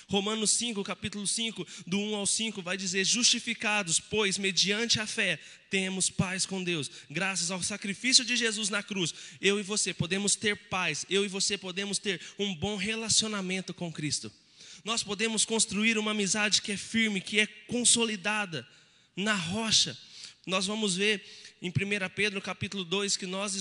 Romanos 0.10 0.52
5, 0.52 0.84
capítulo 0.84 1.26
5, 1.28 1.66
do 1.86 2.00
1 2.00 2.16
ao 2.16 2.26
5, 2.26 2.62
vai 2.62 2.76
dizer: 2.76 3.06
Justificados, 3.06 4.00
pois, 4.00 4.38
mediante 4.38 5.00
a 5.00 5.06
fé, 5.06 5.40
temos 5.70 6.10
paz 6.10 6.46
com 6.46 6.64
Deus, 6.64 6.90
graças 7.10 7.52
ao 7.52 7.62
sacrifício 7.62 8.26
de 8.26 8.36
Jesus 8.36 8.70
na 8.70 8.82
cruz. 8.82 9.14
Eu 9.40 9.60
e 9.60 9.64
você 9.64 9.94
podemos 9.94 10.36
ter 10.36 10.56
paz, 10.68 11.06
eu 11.10 11.24
e 11.24 11.28
você 11.28 11.58
podemos 11.58 12.00
ter 12.00 12.20
um 12.40 12.56
bom 12.56 12.76
relacionamento 12.76 13.74
com 13.74 13.92
Cristo. 13.92 14.32
Nós 14.84 15.04
podemos 15.04 15.46
construir 15.46 15.98
uma 15.98 16.12
amizade 16.12 16.62
que 16.62 16.72
é 16.72 16.78
firme, 16.78 17.22
que 17.22 17.40
é 17.40 17.46
consolidada 17.46 18.68
na 19.16 19.36
rocha 19.36 19.96
nós 20.50 20.66
vamos 20.66 20.96
ver 20.96 21.24
em 21.62 21.70
1 21.70 21.74
Pedro 22.16 22.42
capítulo 22.42 22.86
2 22.86 23.18
que 23.18 23.26
nós 23.26 23.54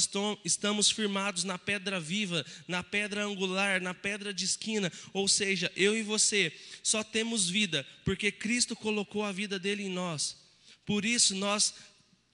estamos 0.45 0.91
firmados 0.91 1.43
na 1.43 1.59
pedra 1.59 1.99
viva, 1.99 2.47
na 2.69 2.83
pedra 2.83 3.25
angular, 3.25 3.81
na 3.81 3.93
pedra 3.93 4.33
de 4.33 4.45
esquina, 4.45 4.93
ou 5.13 5.27
seja, 5.27 5.73
eu 5.75 5.97
e 5.97 6.03
você 6.03 6.53
só 6.83 7.03
temos 7.03 7.49
vida 7.49 7.85
porque 8.05 8.31
Cristo 8.31 8.77
colocou 8.77 9.25
a 9.25 9.33
vida 9.33 9.59
dele 9.59 9.85
em 9.85 9.91
nós. 9.91 10.37
Por 10.87 11.05
isso 11.05 11.35
nós 11.35 11.75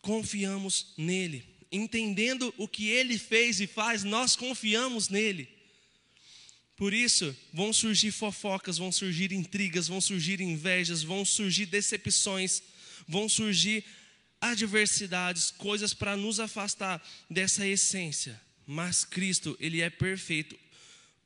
confiamos 0.03 0.92
nele. 0.98 1.44
Entendendo 1.72 2.55
o 2.59 2.68
que 2.68 2.88
ele 2.88 3.18
fez 3.18 3.59
e 3.61 3.66
faz, 3.66 4.05
nós 4.05 4.37
confiamos 4.37 5.09
nele. 5.09 5.48
Por 6.77 6.92
isso, 6.92 7.35
vão 7.53 7.72
surgir 7.72 8.11
fofocas, 8.11 8.79
vão 8.79 8.92
surgir 8.92 9.33
intrigas, 9.33 9.88
vão 9.88 10.00
surgir 10.00 10.40
invejas, 10.40 11.03
vão 11.03 11.24
surgir 11.24 11.66
decepções, 11.66 12.62
vão 13.09 13.29
surgir 13.29 13.85
adversidades, 14.50 15.50
coisas 15.50 15.94
para 15.94 16.16
nos 16.16 16.38
afastar 16.38 17.02
dessa 17.30 17.66
essência. 17.66 18.40
Mas 18.66 19.04
Cristo, 19.04 19.57
Ele 19.59 19.80
é 19.80 19.90
perfeito 19.90 20.59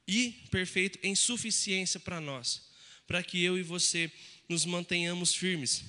e 0.07 0.33
perfeito 0.51 0.99
em 1.03 1.15
suficiência 1.15 2.01
para 2.01 2.21
nós, 2.21 2.63
para 3.07 3.23
que 3.23 3.43
eu 3.43 3.59
e 3.59 3.63
você 3.63 4.11
nos 4.49 4.65
mantenhamos 4.65 5.35
firmes. 5.35 5.85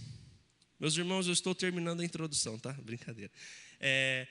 Meus 0.80 0.98
irmãos, 0.98 1.28
eu 1.28 1.34
estou 1.34 1.54
terminando 1.54 2.02
a 2.02 2.06
introdução, 2.06 2.58
tá? 2.58 2.74
Brincadeira. 2.74 3.32
É, 3.80 4.28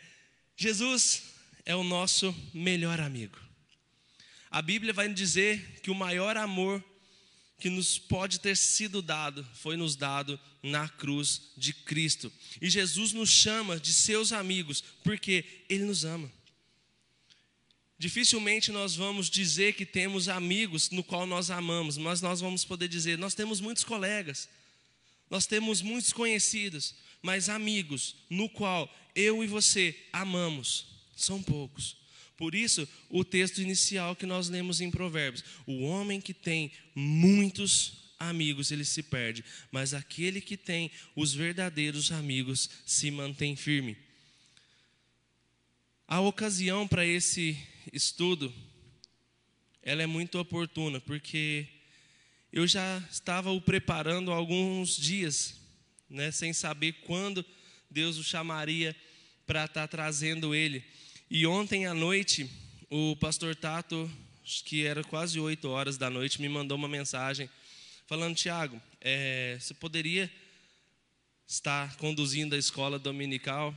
Jesus 0.57 1.23
é 1.65 1.77
o 1.77 1.85
nosso 1.85 2.35
melhor 2.53 3.01
amigo. 3.01 3.39
A 4.51 4.63
Bíblia 4.63 4.93
vai 4.93 5.13
dizer 5.13 5.81
que 5.83 5.91
o 5.91 5.95
maior 5.95 6.37
amor 6.37 6.83
que 7.59 7.69
nos 7.69 7.99
pode 7.99 8.39
ter 8.39 8.57
sido 8.57 9.03
dado 9.03 9.47
foi 9.55 9.77
nos 9.77 9.97
dado 9.97 10.39
na 10.63 10.89
cruz 10.89 11.51
de 11.57 11.73
Cristo. 11.73 12.33
E 12.61 12.71
Jesus 12.71 13.13
nos 13.13 13.31
chama 13.31 13.81
de 13.81 13.93
seus 13.93 14.33
amigos 14.33 14.83
porque 15.03 15.45
Ele 15.69 15.85
nos 15.85 16.05
ama. 16.05 16.31
Dificilmente 17.99 18.71
nós 18.71 18.95
vamos 18.95 19.29
dizer 19.29 19.75
que 19.75 19.85
temos 19.85 20.29
amigos 20.29 20.89
no 20.91 21.03
qual 21.03 21.27
nós 21.27 21.51
amamos, 21.51 21.99
mas 21.99 22.23
nós 22.23 22.41
vamos 22.41 22.65
poder 22.65 22.87
dizer: 22.87 23.19
nós 23.19 23.35
temos 23.35 23.61
muitos 23.61 23.83
colegas, 23.83 24.49
nós 25.29 25.47
temos 25.47 25.83
muitos 25.83 26.13
conhecidos, 26.13 26.95
mas 27.21 27.49
amigos 27.49 28.15
no 28.31 28.49
qual 28.49 28.89
eu 29.17 29.43
e 29.43 29.49
você 29.49 29.99
amamos 30.13 30.87
são 31.17 31.43
poucos. 31.43 31.97
Por 32.39 32.55
isso, 32.55 32.89
o 33.11 33.25
texto 33.25 33.61
inicial 33.61 34.15
que 34.15 34.25
nós 34.25 34.49
lemos 34.49 34.81
em 34.81 34.93
Provérbios: 34.93 35.45
o 35.67 35.83
homem 35.83 36.21
que 36.21 36.33
tem 36.33 36.71
muitos 36.95 38.15
amigos, 38.17 38.71
ele 38.71 38.85
se 38.85 39.03
perde, 39.03 39.45
mas 39.73 39.93
aquele 39.93 40.41
que 40.41 40.57
tem 40.57 40.91
os 41.17 41.35
verdadeiros 41.35 42.13
amigos 42.13 42.71
se 42.87 43.11
mantém 43.11 43.57
firme. 43.57 43.97
A 46.07 46.21
ocasião 46.21 46.87
para 46.87 47.05
esse 47.05 47.59
estudo, 47.93 48.55
ela 49.83 50.03
é 50.03 50.07
muito 50.07 50.39
oportuna, 50.39 51.01
porque 51.01 51.67
eu 52.53 52.69
já 52.69 53.03
estava 53.11 53.51
o 53.51 53.61
preparando 53.61 54.33
há 54.33 54.37
alguns 54.37 54.97
dias, 54.97 55.61
né, 56.09 56.31
sem 56.31 56.53
saber 56.53 56.93
quando 57.05 57.45
Deus 57.91 58.17
o 58.17 58.23
chamaria 58.23 58.95
para 59.45 59.65
estar 59.65 59.83
tá 59.83 59.89
trazendo 59.89 60.55
ele. 60.55 60.85
E 61.31 61.47
ontem 61.47 61.85
à 61.85 61.93
noite, 61.93 62.51
o 62.89 63.15
pastor 63.17 63.55
Tato, 63.55 64.11
que 64.65 64.87
era 64.87 65.05
quase 65.05 65.39
oito 65.39 65.69
horas 65.69 65.99
da 65.99 66.09
noite, 66.09 66.41
me 66.41 66.49
mandou 66.49 66.79
uma 66.79 66.89
mensagem 66.89 67.51
falando: 68.07 68.35
Tiago, 68.35 68.81
é, 68.99 69.59
você 69.61 69.75
poderia 69.75 70.31
estar 71.47 71.97
conduzindo 71.97 72.55
a 72.55 72.59
escola 72.59 72.99
dominical? 72.99 73.75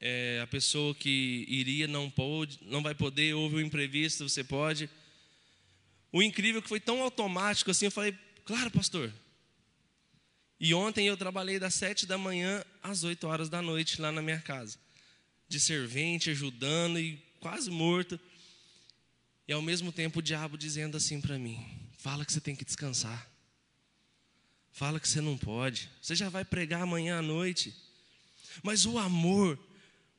É, 0.00 0.40
a 0.44 0.46
pessoa 0.46 0.94
que 0.94 1.44
iria 1.48 1.88
não 1.88 2.08
pode, 2.08 2.60
não 2.62 2.80
vai 2.80 2.94
poder, 2.94 3.34
houve 3.34 3.56
um 3.56 3.60
imprevisto, 3.60 4.28
você 4.28 4.44
pode. 4.44 4.88
O 6.12 6.22
incrível 6.22 6.60
é 6.60 6.62
que 6.62 6.68
foi 6.68 6.78
tão 6.78 7.02
automático 7.02 7.72
assim, 7.72 7.86
eu 7.86 7.90
falei, 7.90 8.16
claro, 8.44 8.70
pastor. 8.70 9.12
E 10.60 10.72
ontem 10.72 11.08
eu 11.08 11.16
trabalhei 11.16 11.58
das 11.58 11.74
sete 11.74 12.06
da 12.06 12.16
manhã 12.16 12.64
às 12.80 13.02
oito 13.02 13.26
horas 13.26 13.48
da 13.48 13.60
noite 13.60 14.00
lá 14.00 14.12
na 14.12 14.22
minha 14.22 14.40
casa, 14.40 14.78
de 15.52 15.60
servente, 15.60 16.30
ajudando 16.30 16.98
e 16.98 17.22
quase 17.38 17.70
morto. 17.70 18.18
E 19.46 19.52
ao 19.52 19.60
mesmo 19.60 19.92
tempo 19.92 20.18
o 20.18 20.22
diabo 20.22 20.56
dizendo 20.56 20.96
assim 20.96 21.20
para 21.20 21.38
mim: 21.38 21.64
fala 21.98 22.24
que 22.24 22.32
você 22.32 22.40
tem 22.40 22.56
que 22.56 22.64
descansar. 22.64 23.30
Fala 24.72 24.98
que 24.98 25.06
você 25.06 25.20
não 25.20 25.36
pode. 25.36 25.90
Você 26.00 26.14
já 26.14 26.30
vai 26.30 26.44
pregar 26.44 26.82
amanhã 26.82 27.18
à 27.18 27.22
noite. 27.22 27.74
Mas 28.62 28.86
o 28.86 28.98
amor 28.98 29.58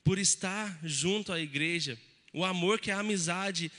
por 0.03 0.19
estar 0.19 0.79
junto 0.83 1.31
à 1.31 1.39
igreja, 1.39 1.97
o 2.31 2.45
amor 2.45 2.79
que 2.79 2.91
é 2.91 2.93
a 2.93 2.99
amizade, 2.99 3.71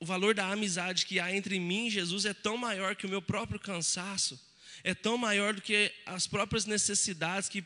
o 0.00 0.06
valor 0.06 0.34
da 0.34 0.50
amizade 0.50 1.06
que 1.06 1.20
há 1.20 1.34
entre 1.34 1.60
mim 1.60 1.86
e 1.86 1.90
Jesus 1.90 2.24
é 2.24 2.34
tão 2.34 2.56
maior 2.56 2.96
que 2.96 3.06
o 3.06 3.08
meu 3.08 3.22
próprio 3.22 3.60
cansaço, 3.60 4.40
é 4.82 4.94
tão 4.94 5.16
maior 5.16 5.54
do 5.54 5.62
que 5.62 5.92
as 6.06 6.26
próprias 6.26 6.64
necessidades 6.64 7.48
que 7.48 7.64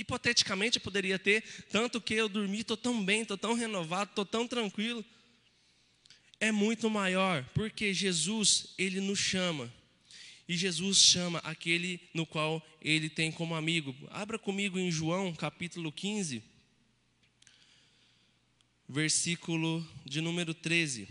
hipoteticamente 0.00 0.78
eu 0.78 0.82
poderia 0.82 1.18
ter, 1.18 1.42
tanto 1.70 2.00
que 2.00 2.14
eu 2.14 2.28
dormi, 2.28 2.60
estou 2.60 2.76
tão 2.76 3.04
bem, 3.04 3.22
estou 3.22 3.36
tão 3.36 3.54
renovado, 3.54 4.10
estou 4.10 4.24
tão 4.24 4.46
tranquilo. 4.46 5.04
É 6.40 6.52
muito 6.52 6.88
maior, 6.88 7.44
porque 7.52 7.92
Jesus, 7.92 8.74
Ele 8.78 9.00
nos 9.00 9.18
chama. 9.18 9.72
E 10.48 10.56
Jesus 10.56 10.98
chama 10.98 11.40
aquele 11.40 12.00
no 12.14 12.24
qual 12.24 12.64
Ele 12.80 13.10
tem 13.10 13.30
como 13.30 13.54
amigo. 13.54 13.94
Abra 14.10 14.38
comigo 14.38 14.78
em 14.78 14.90
João 14.90 15.34
capítulo 15.34 15.92
15, 15.92 16.42
versículo 18.88 19.86
de 20.06 20.20
número 20.20 20.54
13. 20.54 21.08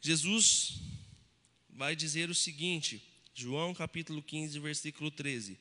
Jesus 0.00 0.80
vai 1.70 1.96
dizer 1.96 2.30
o 2.30 2.34
seguinte, 2.34 3.02
João 3.34 3.74
capítulo 3.74 4.22
15, 4.22 4.58
versículo 4.58 5.10
13: 5.10 5.58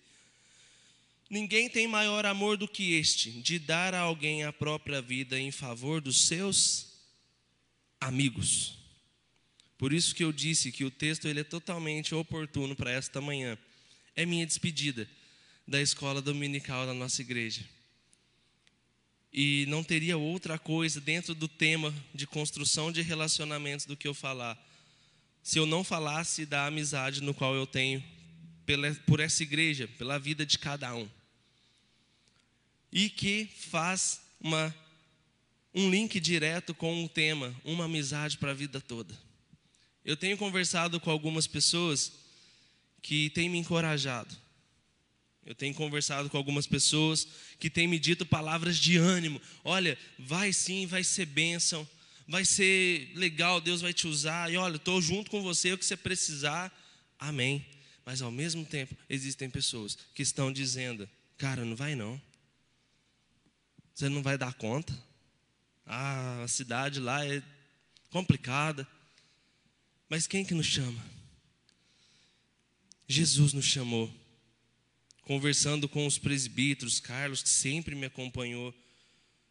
Ninguém 1.29 1.69
tem 1.69 1.87
maior 1.87 2.25
amor 2.25 2.55
do 2.55 2.67
que 2.67 2.93
este, 2.93 3.31
de 3.31 3.59
dar 3.59 3.93
a 3.93 3.99
alguém 3.99 4.43
a 4.43 4.53
própria 4.53 5.01
vida 5.01 5.37
em 5.37 5.51
favor 5.51 5.99
dos 5.99 6.25
seus 6.25 6.87
amigos. 7.99 8.77
Por 9.77 9.91
isso 9.91 10.15
que 10.15 10.23
eu 10.23 10.31
disse 10.31 10.71
que 10.71 10.85
o 10.85 10.91
texto 10.91 11.27
ele 11.27 11.41
é 11.41 11.43
totalmente 11.43 12.15
oportuno 12.15 12.75
para 12.75 12.91
esta 12.91 13.19
manhã. 13.19 13.57
É 14.15 14.25
minha 14.25 14.45
despedida 14.45 15.07
da 15.67 15.81
escola 15.81 16.21
dominical 16.21 16.85
da 16.85 16.93
nossa 16.93 17.21
igreja. 17.21 17.61
E 19.31 19.65
não 19.67 19.83
teria 19.83 20.17
outra 20.17 20.57
coisa 20.57 21.01
dentro 21.01 21.35
do 21.35 21.47
tema 21.47 21.93
de 22.13 22.25
construção 22.25 22.91
de 22.91 23.01
relacionamentos 23.01 23.85
do 23.85 23.97
que 23.97 24.07
eu 24.07 24.13
falar, 24.13 24.57
se 25.43 25.59
eu 25.59 25.65
não 25.65 25.83
falasse 25.83 26.45
da 26.45 26.65
amizade 26.65 27.21
no 27.21 27.33
qual 27.33 27.53
eu 27.53 27.67
tenho 27.67 28.03
pela, 28.65 28.93
por 29.05 29.19
essa 29.19 29.43
igreja, 29.43 29.87
pela 29.97 30.17
vida 30.17 30.45
de 30.45 30.57
cada 30.57 30.95
um. 30.95 31.07
E 32.91 33.09
que 33.09 33.49
faz 33.69 34.21
uma, 34.39 34.73
um 35.73 35.89
link 35.89 36.19
direto 36.19 36.73
com 36.73 37.03
o 37.03 37.09
tema, 37.09 37.55
uma 37.63 37.85
amizade 37.85 38.37
para 38.37 38.51
a 38.51 38.55
vida 38.55 38.79
toda. 38.79 39.13
Eu 40.03 40.15
tenho 40.15 40.37
conversado 40.37 40.99
com 40.99 41.11
algumas 41.11 41.47
pessoas 41.47 42.11
que 43.01 43.29
têm 43.31 43.49
me 43.49 43.57
encorajado 43.57 44.35
eu 45.47 45.55
tenho 45.55 45.73
conversado 45.73 46.29
com 46.29 46.35
algumas 46.35 46.67
pessoas 46.67 47.25
que 47.57 47.69
têm 47.69 47.87
me 47.87 47.97
dito 47.97 48.25
palavras 48.25 48.77
de 48.77 48.97
ânimo. 48.97 49.41
Olha, 49.63 49.97
vai 50.19 50.51
sim, 50.51 50.85
vai 50.85 51.05
ser 51.05 51.25
bênção, 51.25 51.87
vai 52.27 52.43
ser 52.43 53.09
legal, 53.15 53.61
Deus 53.61 53.79
vai 53.79 53.93
te 53.93 54.07
usar. 54.07 54.51
E 54.51 54.57
olha, 54.57 54.75
estou 54.75 55.01
junto 55.01 55.31
com 55.31 55.41
você, 55.41 55.71
o 55.71 55.77
que 55.77 55.85
você 55.85 55.95
precisar. 55.95 56.69
Amém. 57.17 57.65
Mas 58.05 58.21
ao 58.21 58.29
mesmo 58.29 58.65
tempo, 58.65 58.93
existem 59.09 59.49
pessoas 59.49 59.97
que 60.13 60.21
estão 60.21 60.51
dizendo: 60.51 61.07
Cara, 61.37 61.63
não 61.63 61.77
vai 61.77 61.95
não. 61.95 62.21
Você 63.97 64.09
não 64.09 64.21
vai 64.21 64.37
dar 64.37 64.53
conta. 64.53 64.95
Ah, 65.83 66.43
a 66.43 66.47
cidade 66.47 66.99
lá 66.99 67.25
é 67.25 67.41
complicada. 68.11 68.87
Mas 70.07 70.27
quem 70.27 70.45
que 70.45 70.53
nos 70.53 70.67
chama? 70.67 71.03
Jesus 73.07 73.53
nos 73.53 73.65
chamou 73.65 74.13
conversando 75.23 75.89
com 75.89 76.05
os 76.05 76.19
presbíteros, 76.19 76.99
Carlos, 76.99 77.41
que 77.41 77.49
sempre 77.49 77.95
me 77.95 78.05
acompanhou 78.05 78.71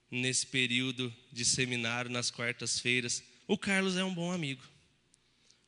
nesse 0.08 0.46
período 0.46 1.12
de 1.32 1.44
seminário 1.44 2.08
nas 2.08 2.30
quartas-feiras. 2.30 3.24
O 3.48 3.58
Carlos 3.58 3.96
é 3.96 4.04
um 4.04 4.14
bom 4.14 4.30
amigo, 4.30 4.62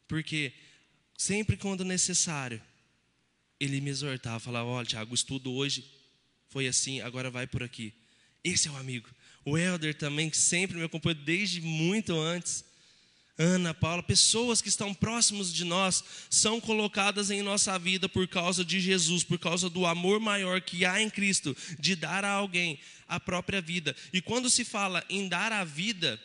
porque 0.07 0.53
sempre 1.17 1.57
quando 1.57 1.85
necessário, 1.85 2.62
ele 3.59 3.81
me 3.81 3.91
exortava, 3.91 4.38
falava: 4.38 4.69
Olha, 4.69 4.87
Tiago, 4.87 5.12
estudo 5.12 5.53
hoje 5.53 5.85
foi 6.49 6.69
assim, 6.69 7.01
agora 7.01 7.29
vai 7.29 7.45
por 7.45 7.64
aqui. 7.64 7.93
Esse 8.44 8.68
é 8.68 8.70
o 8.70 8.77
amigo. 8.77 9.09
O 9.44 9.57
Helder 9.57 9.94
também, 9.94 10.29
que 10.29 10.37
sempre 10.37 10.77
me 10.77 10.85
acompanhou 10.85 11.22
desde 11.24 11.61
muito 11.61 12.18
antes. 12.18 12.64
Ana, 13.38 13.72
Paula, 13.72 14.03
pessoas 14.03 14.61
que 14.61 14.68
estão 14.68 14.92
próximos 14.92 15.53
de 15.53 15.64
nós 15.64 16.03
são 16.29 16.61
colocadas 16.61 17.31
em 17.31 17.40
nossa 17.40 17.79
vida 17.79 18.09
por 18.09 18.27
causa 18.27 18.64
de 18.64 18.81
Jesus, 18.81 19.22
por 19.22 19.38
causa 19.38 19.70
do 19.70 19.87
amor 19.87 20.18
maior 20.18 20.61
que 20.61 20.85
há 20.85 21.01
em 21.01 21.09
Cristo, 21.09 21.57
de 21.79 21.94
dar 21.94 22.24
a 22.24 22.31
alguém 22.31 22.81
a 23.07 23.20
própria 23.20 23.61
vida. 23.61 23.94
E 24.12 24.20
quando 24.20 24.51
se 24.51 24.64
fala 24.64 25.05
em 25.09 25.29
dar 25.29 25.53
a 25.53 25.62
vida, 25.62 26.20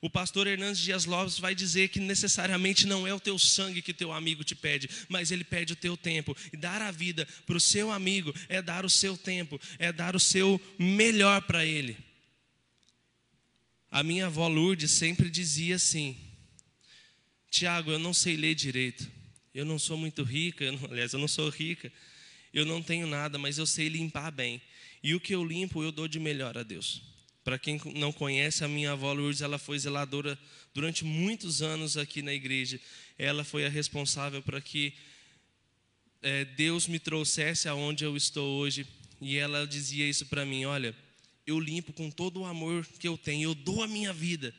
o 0.00 0.08
pastor 0.08 0.46
Hernandes 0.46 0.80
Dias 0.80 1.04
Lopes 1.04 1.38
vai 1.38 1.54
dizer 1.54 1.88
que 1.88 1.98
necessariamente 1.98 2.86
não 2.86 3.06
é 3.06 3.12
o 3.12 3.20
teu 3.20 3.38
sangue 3.38 3.82
que 3.82 3.92
teu 3.92 4.12
amigo 4.12 4.44
te 4.44 4.54
pede, 4.54 4.88
mas 5.08 5.30
ele 5.30 5.44
pede 5.44 5.72
o 5.72 5.76
teu 5.76 5.96
tempo. 5.96 6.36
E 6.52 6.56
dar 6.56 6.80
a 6.80 6.90
vida 6.90 7.26
para 7.46 7.56
o 7.56 7.60
seu 7.60 7.90
amigo 7.90 8.34
é 8.48 8.62
dar 8.62 8.84
o 8.84 8.90
seu 8.90 9.16
tempo, 9.16 9.60
é 9.78 9.92
dar 9.92 10.14
o 10.14 10.20
seu 10.20 10.60
melhor 10.78 11.42
para 11.42 11.64
ele. 11.64 11.96
A 13.90 14.02
minha 14.02 14.26
avó 14.26 14.46
Lourdes 14.46 14.90
sempre 14.90 15.30
dizia 15.30 15.76
assim: 15.76 16.16
Tiago, 17.50 17.90
eu 17.90 17.98
não 17.98 18.14
sei 18.14 18.36
ler 18.36 18.54
direito. 18.54 19.10
Eu 19.54 19.64
não 19.64 19.78
sou 19.78 19.96
muito 19.96 20.22
rica, 20.22 20.64
eu 20.64 20.72
não, 20.72 20.84
aliás, 20.90 21.12
eu 21.12 21.18
não 21.18 21.26
sou 21.26 21.48
rica. 21.48 21.92
Eu 22.52 22.64
não 22.64 22.82
tenho 22.82 23.06
nada, 23.06 23.38
mas 23.38 23.58
eu 23.58 23.66
sei 23.66 23.88
limpar 23.88 24.30
bem. 24.30 24.60
E 25.02 25.14
o 25.14 25.20
que 25.20 25.34
eu 25.34 25.44
limpo, 25.44 25.82
eu 25.82 25.90
dou 25.90 26.06
de 26.06 26.18
melhor 26.18 26.56
a 26.56 26.62
Deus. 26.62 27.02
Para 27.48 27.58
quem 27.58 27.80
não 27.94 28.12
conhece, 28.12 28.62
a 28.62 28.68
minha 28.68 28.92
avó 28.92 29.10
Lourdes, 29.10 29.40
ela 29.40 29.58
foi 29.58 29.78
zeladora 29.78 30.38
durante 30.74 31.02
muitos 31.02 31.62
anos 31.62 31.96
aqui 31.96 32.20
na 32.20 32.34
igreja. 32.34 32.78
Ela 33.16 33.42
foi 33.42 33.64
a 33.64 33.70
responsável 33.70 34.42
para 34.42 34.60
que 34.60 34.92
é, 36.20 36.44
Deus 36.44 36.86
me 36.86 36.98
trouxesse 36.98 37.66
aonde 37.66 38.04
eu 38.04 38.14
estou 38.18 38.58
hoje. 38.58 38.86
E 39.18 39.38
ela 39.38 39.66
dizia 39.66 40.06
isso 40.06 40.26
para 40.26 40.44
mim: 40.44 40.66
Olha, 40.66 40.94
eu 41.46 41.58
limpo 41.58 41.90
com 41.90 42.10
todo 42.10 42.40
o 42.40 42.44
amor 42.44 42.86
que 42.98 43.08
eu 43.08 43.16
tenho, 43.16 43.48
eu 43.48 43.54
dou 43.54 43.82
a 43.82 43.88
minha 43.88 44.12
vida 44.12 44.54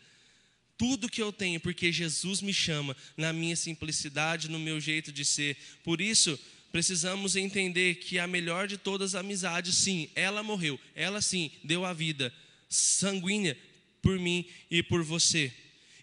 tudo 0.75 1.09
que 1.09 1.21
eu 1.21 1.31
tenho, 1.31 1.59
porque 1.59 1.91
Jesus 1.91 2.41
me 2.41 2.53
chama 2.53 2.97
na 3.15 3.31
minha 3.31 3.55
simplicidade, 3.55 4.49
no 4.49 4.57
meu 4.57 4.79
jeito 4.79 5.11
de 5.11 5.23
ser. 5.23 5.55
Por 5.83 6.01
isso, 6.01 6.39
precisamos 6.71 7.35
entender 7.35 7.95
que 7.97 8.17
a 8.17 8.25
melhor 8.25 8.67
de 8.67 8.79
todas 8.79 9.13
as 9.13 9.19
amizades, 9.19 9.75
sim, 9.75 10.09
ela 10.15 10.41
morreu, 10.41 10.79
ela 10.95 11.21
sim 11.21 11.51
deu 11.63 11.85
a 11.85 11.93
vida 11.93 12.33
sanguínea 12.69 13.57
por 14.01 14.17
mim 14.19 14.45
e 14.69 14.83
por 14.83 15.03
você. 15.03 15.51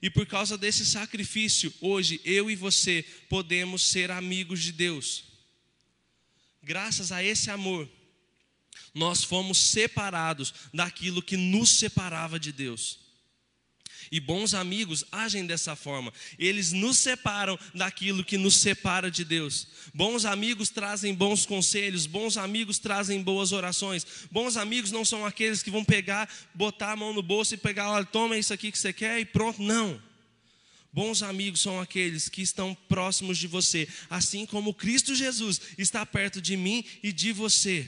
E 0.02 0.10
por 0.10 0.26
causa 0.26 0.58
desse 0.58 0.84
sacrifício, 0.84 1.72
hoje 1.80 2.20
eu 2.24 2.50
e 2.50 2.56
você 2.56 3.04
podemos 3.28 3.82
ser 3.82 4.10
amigos 4.10 4.62
de 4.62 4.72
Deus. 4.72 5.24
Graças 6.62 7.12
a 7.12 7.22
esse 7.22 7.50
amor, 7.50 7.88
nós 8.92 9.22
fomos 9.22 9.58
separados 9.58 10.52
daquilo 10.74 11.22
que 11.22 11.36
nos 11.36 11.70
separava 11.70 12.38
de 12.38 12.52
Deus. 12.52 13.05
E 14.10 14.20
bons 14.20 14.54
amigos 14.54 15.04
agem 15.10 15.46
dessa 15.46 15.74
forma. 15.74 16.12
Eles 16.38 16.72
nos 16.72 16.98
separam 16.98 17.58
daquilo 17.74 18.24
que 18.24 18.38
nos 18.38 18.56
separa 18.56 19.10
de 19.10 19.24
Deus. 19.24 19.68
Bons 19.94 20.24
amigos 20.24 20.68
trazem 20.68 21.14
bons 21.14 21.46
conselhos, 21.46 22.06
bons 22.06 22.36
amigos 22.36 22.78
trazem 22.78 23.22
boas 23.22 23.52
orações. 23.52 24.06
Bons 24.30 24.56
amigos 24.56 24.90
não 24.90 25.04
são 25.04 25.24
aqueles 25.24 25.62
que 25.62 25.70
vão 25.70 25.84
pegar, 25.84 26.28
botar 26.54 26.92
a 26.92 26.96
mão 26.96 27.12
no 27.12 27.22
bolso 27.22 27.54
e 27.54 27.58
pegar, 27.58 27.90
olha, 27.90 28.04
toma 28.04 28.38
isso 28.38 28.52
aqui 28.52 28.70
que 28.70 28.78
você 28.78 28.92
quer 28.92 29.20
e 29.20 29.24
pronto. 29.24 29.62
Não. 29.62 30.00
Bons 30.92 31.22
amigos 31.22 31.60
são 31.60 31.78
aqueles 31.78 32.26
que 32.28 32.40
estão 32.40 32.74
próximos 32.88 33.36
de 33.36 33.46
você, 33.46 33.86
assim 34.08 34.46
como 34.46 34.72
Cristo 34.72 35.14
Jesus 35.14 35.60
está 35.76 36.06
perto 36.06 36.40
de 36.40 36.56
mim 36.56 36.82
e 37.02 37.12
de 37.12 37.32
você. 37.32 37.86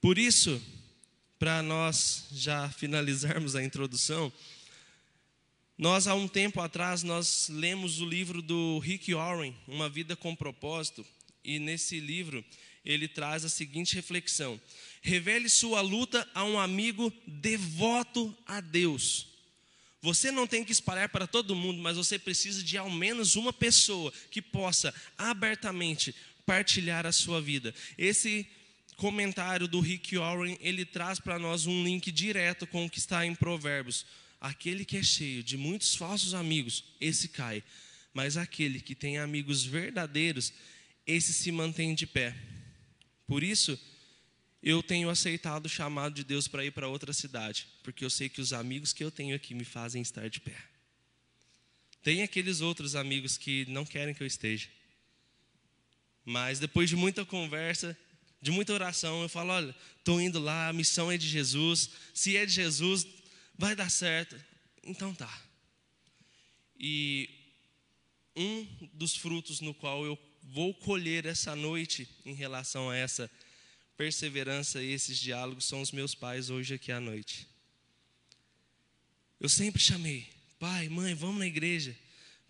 Por 0.00 0.16
isso, 0.16 0.60
para 1.42 1.60
nós 1.60 2.26
já 2.30 2.68
finalizarmos 2.68 3.56
a 3.56 3.64
introdução, 3.64 4.32
nós 5.76 6.06
há 6.06 6.14
um 6.14 6.28
tempo 6.28 6.60
atrás 6.60 7.02
nós 7.02 7.48
lemos 7.48 8.00
o 8.00 8.06
livro 8.06 8.40
do 8.40 8.78
Rick 8.78 9.12
Warren, 9.12 9.52
Uma 9.66 9.88
Vida 9.88 10.14
com 10.14 10.36
Propósito, 10.36 11.04
e 11.42 11.58
nesse 11.58 11.98
livro 11.98 12.44
ele 12.84 13.08
traz 13.08 13.44
a 13.44 13.48
seguinte 13.48 13.96
reflexão: 13.96 14.60
revele 15.00 15.48
sua 15.48 15.80
luta 15.80 16.28
a 16.32 16.44
um 16.44 16.60
amigo 16.60 17.12
devoto 17.26 18.32
a 18.46 18.60
Deus 18.60 19.26
você 20.00 20.32
não 20.32 20.48
tem 20.48 20.64
que 20.64 20.72
espalhar 20.72 21.08
para 21.08 21.28
todo 21.28 21.54
mundo, 21.54 21.80
mas 21.80 21.96
você 21.96 22.18
precisa 22.18 22.60
de 22.60 22.76
ao 22.76 22.90
menos 22.90 23.36
uma 23.36 23.52
pessoa 23.52 24.12
que 24.32 24.42
possa 24.42 24.92
abertamente 25.16 26.12
partilhar 26.44 27.06
a 27.06 27.12
sua 27.12 27.40
vida. 27.40 27.72
Esse 27.96 28.44
comentário 29.02 29.66
do 29.66 29.80
Rick 29.80 30.16
Warren, 30.16 30.56
ele 30.60 30.84
traz 30.84 31.18
para 31.18 31.36
nós 31.36 31.66
um 31.66 31.82
link 31.82 32.12
direto 32.12 32.68
com 32.68 32.86
o 32.86 32.88
que 32.88 33.00
está 33.00 33.26
em 33.26 33.34
Provérbios. 33.34 34.06
Aquele 34.40 34.84
que 34.84 34.96
é 34.96 35.02
cheio 35.02 35.42
de 35.42 35.56
muitos 35.56 35.96
falsos 35.96 36.34
amigos, 36.34 36.84
esse 37.00 37.26
cai. 37.26 37.64
Mas 38.14 38.36
aquele 38.36 38.80
que 38.80 38.94
tem 38.94 39.18
amigos 39.18 39.64
verdadeiros, 39.64 40.52
esse 41.04 41.34
se 41.34 41.50
mantém 41.50 41.96
de 41.96 42.06
pé. 42.06 42.32
Por 43.26 43.42
isso, 43.42 43.76
eu 44.62 44.84
tenho 44.84 45.10
aceitado 45.10 45.66
o 45.66 45.68
chamado 45.68 46.14
de 46.14 46.22
Deus 46.22 46.46
para 46.46 46.64
ir 46.64 46.70
para 46.70 46.86
outra 46.86 47.12
cidade, 47.12 47.66
porque 47.82 48.04
eu 48.04 48.10
sei 48.10 48.28
que 48.28 48.40
os 48.40 48.52
amigos 48.52 48.92
que 48.92 49.02
eu 49.02 49.10
tenho 49.10 49.34
aqui 49.34 49.52
me 49.52 49.64
fazem 49.64 50.00
estar 50.00 50.30
de 50.30 50.38
pé. 50.38 50.56
Tem 52.04 52.22
aqueles 52.22 52.60
outros 52.60 52.94
amigos 52.94 53.36
que 53.36 53.66
não 53.66 53.84
querem 53.84 54.14
que 54.14 54.22
eu 54.22 54.28
esteja. 54.28 54.68
Mas 56.24 56.60
depois 56.60 56.88
de 56.88 56.94
muita 56.94 57.24
conversa, 57.24 57.98
de 58.42 58.50
muita 58.50 58.72
oração, 58.72 59.22
eu 59.22 59.28
falo: 59.28 59.50
olha, 59.50 59.74
estou 59.96 60.20
indo 60.20 60.40
lá, 60.40 60.68
a 60.68 60.72
missão 60.72 61.10
é 61.10 61.16
de 61.16 61.28
Jesus. 61.28 61.90
Se 62.12 62.36
é 62.36 62.44
de 62.44 62.52
Jesus, 62.52 63.06
vai 63.56 63.76
dar 63.76 63.88
certo. 63.88 64.36
Então 64.82 65.14
tá. 65.14 65.32
E 66.76 67.30
um 68.34 68.66
dos 68.92 69.14
frutos 69.14 69.60
no 69.60 69.72
qual 69.72 70.04
eu 70.04 70.18
vou 70.42 70.74
colher 70.74 71.24
essa 71.24 71.54
noite 71.54 72.08
em 72.26 72.34
relação 72.34 72.90
a 72.90 72.96
essa 72.96 73.30
perseverança 73.96 74.82
e 74.82 74.92
esses 74.92 75.16
diálogos 75.18 75.64
são 75.64 75.80
os 75.80 75.92
meus 75.92 76.12
pais 76.12 76.50
hoje 76.50 76.74
aqui 76.74 76.90
à 76.90 76.98
noite. 76.98 77.46
Eu 79.38 79.48
sempre 79.48 79.80
chamei, 79.80 80.28
pai, 80.58 80.88
mãe, 80.88 81.14
vamos 81.14 81.38
na 81.38 81.46
igreja. 81.46 81.96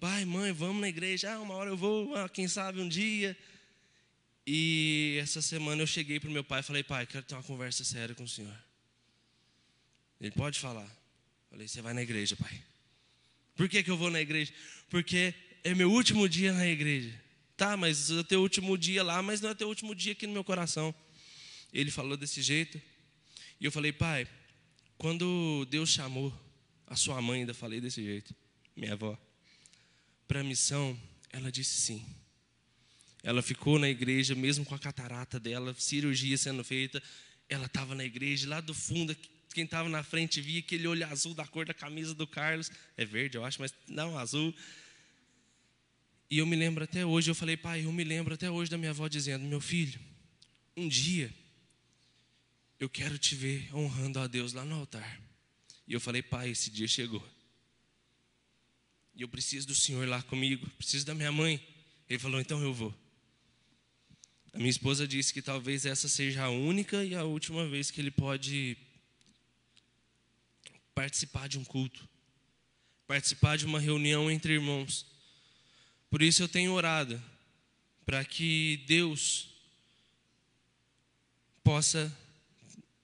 Pai, 0.01 0.25
mãe, 0.25 0.53
vamos 0.53 0.81
na 0.81 0.89
igreja. 0.89 1.35
Ah, 1.35 1.41
uma 1.41 1.55
hora 1.55 1.71
eu 1.71 1.77
vou, 1.77 2.15
ah, 2.17 2.29
quem 2.29 2.49
sabe 2.49 2.81
um 2.81 2.89
dia. 2.89 3.37
E 4.47 5.19
essa 5.21 5.41
semana 5.41 5.83
eu 5.83 5.87
cheguei 5.87 6.19
para 6.19 6.29
o 6.29 6.33
meu 6.33 6.43
pai 6.43 6.61
e 6.61 6.65
falei, 6.65 6.83
pai, 6.83 7.07
quero 7.07 7.25
ter 7.25 7.35
uma 7.35 7.43
conversa 7.43 7.85
séria 7.85 8.15
com 8.15 8.25
o 8.25 8.29
senhor. 8.29 8.57
Ele 10.21 10.33
pode 10.33 10.59
falar. 10.59 10.89
Falei, 11.51 11.69
você 11.69 11.81
vai 11.81 11.93
na 11.93 12.03
igreja, 12.03 12.37
pai. 12.37 12.63
Por 13.55 13.69
que, 13.69 13.83
que 13.83 13.91
eu 13.91 13.97
vou 13.97 14.11
na 14.11 14.21
igreja? 14.21 14.53
Porque 14.89 15.35
é 15.63 15.75
meu 15.75 15.91
último 15.91 16.29
dia 16.29 16.53
na 16.53 16.67
igreja. 16.67 17.13
Tá, 17.57 17.77
mas 17.77 18.11
é 18.11 18.23
teu 18.25 18.41
último 18.41 18.77
dia 18.77 19.03
lá, 19.03 19.23
mas 19.23 19.41
não 19.41 19.51
é 19.51 19.55
teu 19.55 19.69
último 19.69 19.95
dia 19.95 20.13
aqui 20.13 20.27
no 20.27 20.33
meu 20.33 20.43
coração. 20.43 20.95
Ele 21.73 21.91
falou 21.91 22.17
desse 22.17 22.43
jeito. 22.43 22.81
E 23.61 23.65
eu 23.65 23.71
falei, 23.71 23.93
pai, 23.93 24.27
quando 24.99 25.67
Deus 25.71 25.91
chamou 25.91 26.33
a 26.87 26.97
sua 26.97 27.21
mãe, 27.23 27.41
ainda 27.41 27.55
falei 27.55 27.81
desse 27.81 28.03
jeito, 28.03 28.35
minha 28.75 28.95
avó, 28.95 29.19
para 30.27 30.41
a 30.41 30.45
missão, 30.45 30.99
ela 31.31 31.53
disse 31.53 31.81
sim. 31.81 32.05
Ela 33.23 33.41
ficou 33.41 33.79
na 33.79 33.89
igreja, 33.89 34.35
mesmo 34.35 34.65
com 34.65 34.75
a 34.75 34.79
catarata 34.79 35.39
dela, 35.39 35.75
cirurgia 35.79 36.37
sendo 36.37 36.65
feita. 36.65 37.03
Ela 37.49 37.67
estava 37.67 37.95
na 37.95 38.05
igreja, 38.05 38.49
lá 38.49 38.61
do 38.61 38.75
fundo, 38.75 39.17
quem 39.55 39.65
estava 39.65 39.89
na 39.89 40.03
frente 40.03 40.41
via 40.41 40.61
aquele 40.61 40.87
olho 40.87 41.07
azul 41.07 41.35
da 41.35 41.47
cor 41.47 41.65
da 41.65 41.75
camisa 41.75 42.15
do 42.15 42.27
Carlos. 42.27 42.71
É 42.97 43.05
verde, 43.05 43.37
eu 43.37 43.45
acho, 43.45 43.61
mas 43.61 43.73
não, 43.87 44.19
azul. 44.19 44.55
E 46.31 46.39
eu 46.39 46.47
me 46.47 46.57
lembro 46.57 46.83
até 46.83 47.05
hoje, 47.05 47.31
eu 47.31 47.35
falei, 47.35 47.57
pai, 47.57 47.85
eu 47.85 47.93
me 47.93 48.03
lembro 48.03 48.35
até 48.35 48.51
hoje 48.51 48.71
da 48.71 48.79
minha 48.79 48.91
avó 48.91 49.07
dizendo: 49.07 49.45
meu 49.45 49.61
filho, 49.61 50.01
um 50.77 50.89
dia 50.89 51.33
eu 52.81 52.89
quero 52.89 53.19
te 53.19 53.35
ver 53.37 53.73
honrando 53.73 54.19
a 54.19 54.27
Deus 54.27 54.53
lá 54.53 54.65
no 54.65 54.75
altar. 54.75 55.21
E 55.87 55.93
eu 55.93 56.01
falei, 56.01 56.23
pai, 56.23 56.51
esse 56.51 56.71
dia 56.71 56.89
chegou. 56.89 57.23
E 59.15 59.23
eu 59.23 59.29
preciso 59.29 59.67
do 59.67 59.75
Senhor 59.75 60.09
lá 60.09 60.23
comigo, 60.23 60.69
preciso 60.79 61.05
da 61.05 61.15
minha 61.15 61.31
mãe. 61.31 61.65
Ele 62.09 62.19
falou, 62.19 62.41
então 62.41 62.61
eu 62.63 62.73
vou. 62.73 63.02
A 64.53 64.59
minha 64.59 64.71
esposa 64.71 65.09
disse 65.09 65.33
que 65.33 65.41
talvez 65.41 65.87
essa 65.87 66.09
seja 66.09 66.45
a 66.45 66.51
única 66.51 67.03
e 67.05 67.15
a 67.15 67.25
última 67.25 67.67
vez 67.67 67.91
que 67.91 68.01
ele 68.01 68.11
pode 68.11 68.77
participar 70.95 71.49
de 71.49 71.59
um 71.59 71.65
culto, 71.65 72.07
participar 73.07 73.57
de 73.57 73.65
uma 73.65 73.81
reunião 73.81 74.31
entre 74.31 74.53
irmãos. 74.53 75.07
Por 76.11 76.21
isso 76.21 76.43
eu 76.43 76.49
tenho 76.49 76.73
orado 76.73 77.21
para 78.05 78.23
que 78.25 78.85
Deus 78.87 79.49
possa 81.65 82.15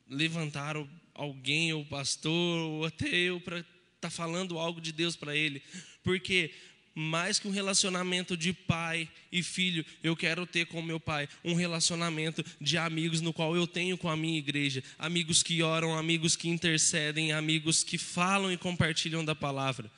levantar 0.07 0.77
alguém, 1.15 1.73
ou 1.73 1.85
pastor, 1.87 2.61
ou 2.61 2.85
até 2.85 3.09
eu, 3.09 3.41
para 3.41 3.61
estar 3.61 3.69
tá 4.01 4.11
falando 4.11 4.59
algo 4.59 4.83
de 4.83 4.93
Deus 4.93 5.17
para 5.17 5.35
ele. 5.35 5.63
Porque 6.03 6.53
mais 6.99 7.39
que 7.39 7.47
um 7.47 7.53
relacionamento 7.53 8.37
de 8.37 8.53
pai 8.53 9.09
e 9.31 9.41
filho, 9.41 9.87
eu 10.03 10.17
quero 10.17 10.45
ter 10.45 10.67
com 10.67 10.83
meu 10.83 10.99
pai 10.99 11.29
um 11.45 11.55
relacionamento 11.55 12.45
de 12.61 12.77
amigos 12.77 13.21
no 13.21 13.33
qual 13.33 13.55
eu 13.55 13.69
tenho 13.69 13.97
com 13.97 14.09
a 14.09 14.17
minha 14.17 14.37
igreja, 14.37 14.83
amigos 14.99 15.41
que 15.41 15.63
oram, 15.63 15.97
amigos 15.97 16.35
que 16.35 16.49
intercedem, 16.49 17.31
amigos 17.31 17.85
que 17.85 17.97
falam 17.97 18.53
e 18.53 18.57
compartilham 18.57 19.25
da 19.25 19.33
palavra. 19.33 19.89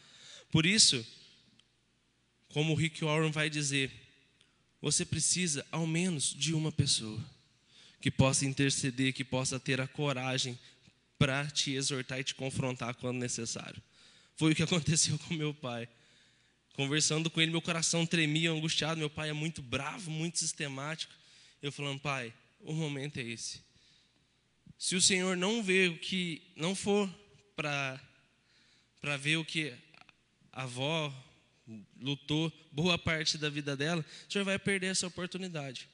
Por 0.52 0.66
isso, 0.66 1.02
como 2.50 2.74
o 2.74 2.76
Rick 2.76 3.02
Warren 3.02 3.30
vai 3.30 3.48
dizer, 3.48 3.90
você 4.82 5.02
precisa 5.02 5.64
ao 5.72 5.86
menos 5.86 6.34
de 6.36 6.52
uma 6.52 6.70
pessoa 6.70 7.18
que 7.98 8.10
possa 8.10 8.44
interceder, 8.44 9.14
que 9.14 9.24
possa 9.24 9.58
ter 9.58 9.80
a 9.80 9.88
coragem 9.88 10.58
para 11.18 11.46
te 11.46 11.72
exortar 11.72 12.20
e 12.20 12.24
te 12.24 12.34
confrontar 12.34 12.94
quando 12.96 13.16
necessário. 13.16 13.82
Foi 14.36 14.52
o 14.52 14.54
que 14.54 14.62
aconteceu 14.64 15.18
com 15.20 15.32
meu 15.32 15.54
pai. 15.54 15.88
Conversando 16.74 17.30
com 17.30 17.40
ele, 17.40 17.50
meu 17.50 17.62
coração 17.62 18.06
tremia, 18.06 18.50
angustiado. 18.50 18.98
Meu 18.98 19.10
pai 19.10 19.30
é 19.30 19.32
muito 19.32 19.62
bravo, 19.62 20.10
muito 20.10 20.38
sistemático. 20.38 21.12
Eu 21.62 21.70
falando, 21.70 22.00
pai, 22.00 22.32
o 22.60 22.72
momento 22.72 23.18
é 23.18 23.22
esse. 23.22 23.60
Se 24.78 24.96
o 24.96 25.00
Senhor 25.00 25.36
não 25.36 25.62
vê 25.62 25.88
o 25.88 25.98
que, 25.98 26.42
não 26.56 26.74
for 26.74 27.08
para 27.54 28.00
para 29.00 29.16
ver 29.16 29.38
o 29.38 29.44
que 29.44 29.72
a 30.52 30.64
avó 30.64 31.12
lutou 32.00 32.52
boa 32.70 32.98
parte 32.98 33.38
da 33.38 33.48
vida 33.48 33.76
dela, 33.76 34.04
o 34.28 34.32
Senhor 34.32 34.44
vai 34.44 34.58
perder 34.58 34.88
essa 34.88 35.06
oportunidade. 35.06 35.88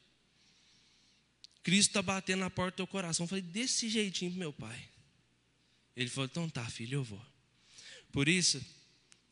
Cristo 1.62 1.90
está 1.90 2.02
batendo 2.02 2.40
na 2.40 2.50
porta 2.50 2.72
do 2.72 2.76
teu 2.76 2.86
coração. 2.86 3.24
Eu 3.24 3.28
falei, 3.28 3.42
desse 3.42 3.88
jeitinho 3.88 4.32
meu 4.32 4.52
pai. 4.52 4.88
Ele 5.96 6.08
falou, 6.08 6.26
então 6.26 6.48
tá, 6.48 6.64
filho, 6.68 6.96
eu 6.96 7.04
vou. 7.04 7.24
Por 8.12 8.28
isso, 8.28 8.64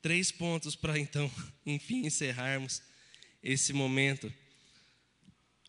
três 0.05 0.31
pontos 0.31 0.77
para 0.77 0.99
então, 0.99 1.33
enfim, 1.65 2.05
encerrarmos 2.05 2.83
esse 3.43 3.73
momento. 3.73 4.31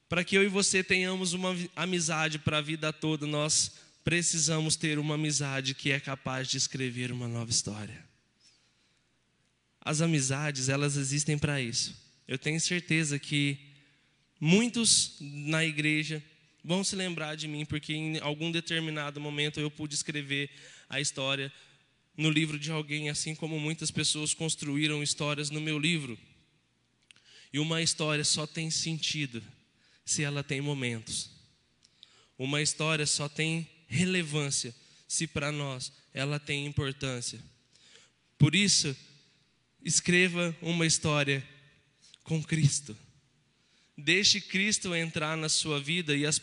Para 0.10 0.26
que 0.26 0.36
eu 0.36 0.44
e 0.44 0.50
você 0.50 0.84
tenhamos 0.84 1.32
uma 1.32 1.56
amizade 1.74 2.38
para 2.38 2.58
a 2.58 2.62
vida 2.62 2.92
toda, 2.92 3.26
nós 3.26 3.78
precisamos 4.04 4.76
ter 4.76 5.00
uma 5.00 5.16
amizade 5.16 5.74
que 5.74 5.90
é 5.90 6.02
capaz 6.02 6.50
de 6.50 6.58
escrever 6.58 7.14
uma 7.14 7.30
nova 7.30 7.50
história. 7.50 8.06
As 9.80 10.02
amizades, 10.02 10.68
elas 10.68 10.98
existem 10.98 11.38
para 11.38 11.62
isso. 11.62 11.96
Eu 12.28 12.38
tenho 12.38 12.60
certeza 12.60 13.18
que 13.18 13.58
muitos 14.38 15.16
na 15.22 15.64
igreja 15.64 16.22
vão 16.62 16.84
se 16.84 16.94
lembrar 16.94 17.36
de 17.36 17.48
mim, 17.48 17.64
porque 17.64 17.94
em 17.94 18.20
algum 18.20 18.52
determinado 18.52 19.22
momento 19.22 19.62
eu 19.62 19.72
pude 19.72 19.96
escrever 19.96 20.50
a 20.90 21.00
história 21.00 21.54
no 22.18 22.30
livro 22.30 22.58
de 22.58 22.72
alguém, 22.72 23.10
assim 23.10 23.36
como 23.36 23.60
muitas 23.60 23.92
pessoas 23.92 24.34
construíram 24.34 25.04
histórias 25.04 25.50
no 25.50 25.60
meu 25.60 25.78
livro. 25.78 26.18
E 27.52 27.60
uma 27.60 27.82
história 27.82 28.24
só 28.24 28.46
tem 28.46 28.70
sentido 28.70 29.44
se 30.06 30.24
ela 30.24 30.44
tem 30.44 30.62
momentos. 30.62 31.30
Uma 32.38 32.62
história 32.62 33.06
só 33.06 33.30
tem 33.30 33.68
relevância 33.88 34.74
se 35.08 35.28
para 35.28 35.52
nós 35.52 35.92
ela 36.14 36.40
tem 36.40 36.66
importância. 36.66 37.40
Por 38.38 38.56
isso, 38.56 38.96
escreva 39.84 40.56
uma 40.62 40.86
história 40.86 41.48
com 42.24 42.44
Cristo. 42.44 42.98
Deixe 43.98 44.42
Cristo 44.42 44.94
entrar 44.94 45.38
na 45.38 45.48
sua 45.48 45.80
vida 45.80 46.16
e 46.16 46.26
as 46.26 46.42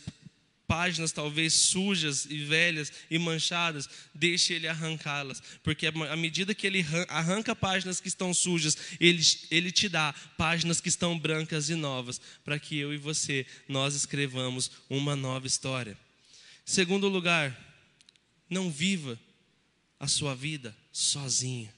páginas 0.73 1.11
talvez 1.11 1.53
sujas 1.53 2.25
e 2.27 2.45
velhas 2.45 2.91
e 3.07 3.19
manchadas, 3.19 3.87
deixe 4.11 4.53
ele 4.53 4.67
arrancá-las, 4.67 5.39
porque 5.61 5.85
à 5.85 6.15
medida 6.15 6.55
que 6.55 6.65
ele 6.65 6.83
arranca 7.09 7.55
páginas 7.55 8.01
que 8.01 8.07
estão 8.07 8.33
sujas, 8.33 8.75
ele, 8.99 9.21
ele 9.51 9.71
te 9.71 9.87
dá 9.87 10.15
páginas 10.35 10.81
que 10.81 10.89
estão 10.89 11.19
brancas 11.19 11.69
e 11.69 11.75
novas, 11.75 12.19
para 12.43 12.57
que 12.57 12.75
eu 12.75 12.91
e 12.91 12.97
você, 12.97 13.45
nós 13.69 13.93
escrevamos 13.93 14.71
uma 14.89 15.15
nova 15.15 15.45
história. 15.45 15.95
Segundo 16.65 17.07
lugar, 17.07 17.55
não 18.49 18.71
viva 18.71 19.19
a 19.99 20.07
sua 20.07 20.33
vida 20.33 20.75
sozinho. 20.91 21.69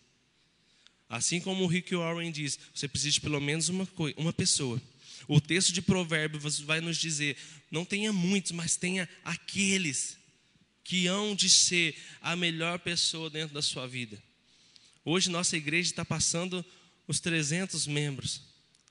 Assim 1.09 1.41
como 1.41 1.65
o 1.65 1.67
Rick 1.67 1.93
Warren 1.93 2.31
diz, 2.31 2.57
você 2.73 2.87
precisa 2.87 3.11
de 3.11 3.19
pelo 3.19 3.41
menos 3.41 3.67
uma, 3.67 3.85
uma 4.15 4.31
pessoa 4.31 4.81
o 5.27 5.41
texto 5.41 5.71
de 5.71 5.81
Provérbios 5.81 6.59
vai 6.59 6.81
nos 6.81 6.97
dizer: 6.97 7.37
não 7.71 7.83
tenha 7.83 8.11
muitos, 8.13 8.51
mas 8.51 8.75
tenha 8.75 9.07
aqueles 9.23 10.17
que 10.83 11.07
hão 11.07 11.35
de 11.35 11.49
ser 11.49 11.95
a 12.21 12.35
melhor 12.35 12.79
pessoa 12.79 13.29
dentro 13.29 13.53
da 13.53 13.61
sua 13.61 13.87
vida. 13.87 14.21
Hoje 15.03 15.29
nossa 15.29 15.57
igreja 15.57 15.89
está 15.89 16.05
passando 16.05 16.63
os 17.07 17.19
300 17.19 17.87
membros. 17.87 18.41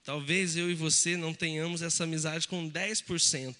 Talvez 0.05 0.57
eu 0.57 0.71
e 0.71 0.75
você 0.75 1.17
não 1.17 1.33
tenhamos 1.33 1.83
essa 1.83 2.05
amizade 2.05 2.47
com 2.47 2.71
10%, 2.71 3.57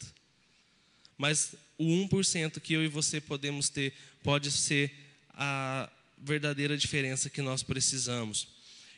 mas 1.17 1.55
o 1.79 1.85
1% 1.85 2.61
que 2.61 2.75
eu 2.75 2.85
e 2.85 2.89
você 2.89 3.21
podemos 3.21 3.69
ter 3.69 3.95
pode 4.23 4.51
ser 4.51 4.93
a 5.31 5.91
verdadeira 6.19 6.77
diferença 6.77 7.31
que 7.31 7.41
nós 7.41 7.63
precisamos. 7.63 8.49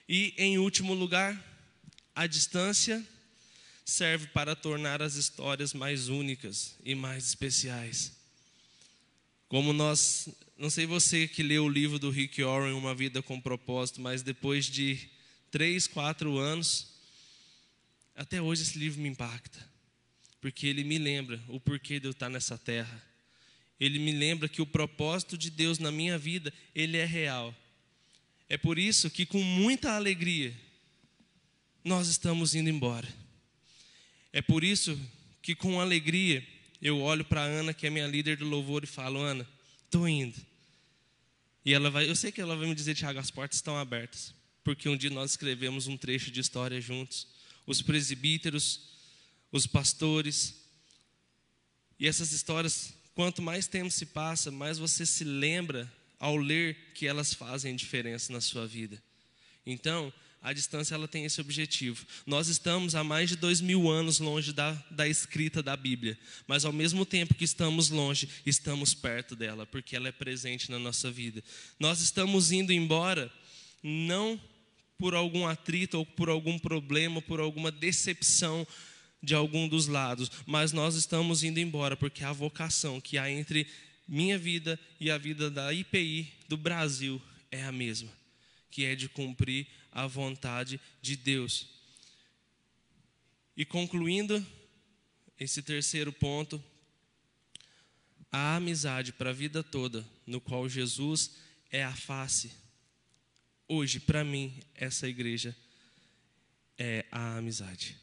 E 0.09 0.35
em 0.37 0.59
último 0.59 0.93
lugar, 0.95 1.41
a 2.15 2.27
distância 2.27 3.05
serve 3.87 4.27
para 4.27 4.57
tornar 4.57 5.01
as 5.01 5.15
histórias 5.15 5.73
mais 5.73 6.09
únicas 6.09 6.75
e 6.85 6.93
mais 6.93 7.29
especiais. 7.29 8.13
Como 9.49 9.73
nós, 9.73 10.29
não 10.59 10.69
sei 10.69 10.87
você 10.87 11.29
que 11.29 11.41
leu 11.41 11.65
o 11.65 11.69
livro 11.69 11.97
do 11.97 12.11
Rick 12.11 12.43
Warren, 12.43 12.73
Uma 12.73 12.97
Vida 12.97 13.23
com 13.23 13.41
Propósito, 13.41 14.01
mas 14.01 14.23
depois 14.23 14.67
de 14.67 15.09
três, 15.53 15.87
quatro 15.87 16.37
anos, 16.37 16.89
até 18.17 18.43
hoje 18.43 18.63
esse 18.63 18.77
livro 18.77 19.01
me 19.01 19.09
impacta, 19.09 19.65
porque 20.41 20.67
ele 20.67 20.83
me 20.83 20.99
lembra 20.99 21.41
o 21.47 21.61
porquê 21.61 22.01
de 22.01 22.09
eu 22.09 22.11
estar 22.11 22.29
nessa 22.29 22.59
terra. 22.59 23.03
Ele 23.79 24.01
me 24.01 24.11
lembra 24.11 24.49
que 24.49 24.61
o 24.61 24.67
propósito 24.67 25.39
de 25.39 25.49
Deus 25.49 25.79
na 25.79 25.93
minha 25.93 26.19
vida, 26.19 26.53
ele 26.75 26.97
é 26.97 27.05
real. 27.05 27.55
É 28.49 28.59
por 28.59 28.81
isso 28.81 29.09
que 29.11 29.25
com 29.25 29.43
muita 29.43 29.93
alegria 29.93 30.53
nós 31.85 32.09
estamos 32.09 32.57
indo 32.57 32.69
embora. 32.69 33.26
É 34.37 34.43
por 34.43 34.63
isso 34.63 35.01
que 35.41 35.55
com 35.55 35.81
alegria 35.81 36.47
eu 36.83 37.01
olho 37.01 37.25
para 37.25 37.41
Ana, 37.41 37.73
que 37.73 37.87
é 37.87 37.91
minha 37.91 38.07
líder 38.07 38.37
do 38.37 38.45
louvor, 38.45 38.85
e 38.85 38.87
falo: 38.87 39.19
Ana, 39.19 39.49
estou 39.87 40.07
indo. 40.07 40.37
E 41.65 41.73
ela 41.73 41.89
vai, 41.91 42.07
eu 42.07 42.15
sei 42.15 42.31
que 42.31 42.39
ela 42.39 42.55
vai 42.55 42.69
me 42.69 42.75
dizer, 42.75 42.95
Tiago, 42.95 43.19
as 43.19 43.31
portas 43.31 43.57
estão 43.57 43.79
abertas, 43.79 44.35
porque 44.63 44.91
um 44.91 44.97
dia 44.97 45.09
nós 45.09 45.31
escrevemos 45.31 45.87
um 45.87 45.97
trecho 45.97 46.31
de 46.31 46.39
história 46.39 46.79
juntos. 46.83 47.27
Os 47.67 47.81
presbíteros, 47.81 48.83
os 49.51 49.67
pastores. 49.67 50.55
E 51.99 52.07
essas 52.07 52.33
histórias, 52.33 52.93
quanto 53.15 53.41
mais 53.41 53.67
tempo 53.67 53.91
se 53.91 54.05
passa, 54.05 54.51
mais 54.51 54.77
você 54.77 55.07
se 55.07 55.25
lembra 55.25 55.91
ao 56.21 56.37
ler 56.37 56.93
que 56.93 57.07
elas 57.07 57.33
fazem 57.33 57.75
diferença 57.75 58.31
na 58.35 58.43
sua 58.43 58.67
vida. 58.67 59.03
Então, 59.65 60.13
a 60.47 60.53
distância 60.53 60.95
ela 60.95 61.09
tem 61.09 61.25
esse 61.25 61.41
objetivo. 61.41 62.07
Nós 62.25 62.47
estamos 62.47 62.95
há 62.95 63.03
mais 63.03 63.29
de 63.29 63.35
dois 63.35 63.61
mil 63.61 63.91
anos 63.91 64.21
longe 64.21 64.53
da, 64.53 64.71
da 64.93 65.09
escrita 65.09 65.61
da 65.61 65.77
Bíblia, 65.77 66.17
mas 66.47 66.65
ao 66.65 66.73
mesmo 66.73 67.05
tempo 67.05 67.35
que 67.35 67.45
estamos 67.45 67.91
longe, 67.91 68.29
estamos 68.47 68.95
perto 68.95 69.35
dela, 69.35 69.67
porque 69.67 69.97
ela 69.97 70.07
é 70.07 70.13
presente 70.13 70.71
na 70.71 70.79
nossa 70.79 71.11
vida. 71.11 71.43
Nós 71.81 72.01
estamos 72.01 72.53
indo 72.53 72.73
embora, 72.73 73.29
não 73.83 74.41
por 74.97 75.17
algum 75.17 75.49
atrito 75.49 75.99
ou 75.99 76.07
por 76.07 76.29
algum 76.29 76.61
problema, 76.61 77.21
por 77.21 77.41
alguma 77.41 77.73
decepção 77.73 78.65
de 79.21 79.35
algum 79.35 79.67
dos 79.67 79.89
lados, 79.89 80.31
mas 80.47 80.71
nós 80.71 80.95
estamos 80.95 81.43
indo 81.43 81.59
embora 81.59 81.97
porque 81.97 82.23
a 82.23 82.33
vocação 82.33 83.01
que 83.01 83.19
há 83.19 83.29
entre 83.29 83.67
minha 84.07 84.39
vida 84.39 84.79
e 85.01 85.11
a 85.11 85.19
vida 85.19 85.51
da 85.51 85.75
IPI 85.75 86.33
do 86.49 86.57
Brasil 86.57 87.21
é 87.51 87.65
a 87.65 87.73
mesma, 87.73 88.09
que 88.71 88.85
é 88.85 88.95
de 88.95 89.09
cumprir 89.09 89.67
a 89.91 90.07
vontade 90.07 90.81
de 91.01 91.17
Deus. 91.17 91.69
E 93.57 93.65
concluindo 93.65 94.45
esse 95.39 95.63
terceiro 95.63 96.13
ponto, 96.13 96.63
a 98.31 98.57
amizade 98.57 99.13
para 99.13 99.31
a 99.31 99.33
vida 99.33 99.63
toda, 99.63 100.07
no 100.27 100.41
qual 100.41 100.69
Jesus 100.69 101.37
é 101.71 101.83
a 101.83 101.95
face. 101.95 102.53
Hoje, 103.69 103.99
para 103.99 104.23
mim, 104.25 104.61
essa 104.75 105.09
igreja 105.09 105.57
é 106.79 107.05
a 107.11 107.37
amizade. 107.37 107.97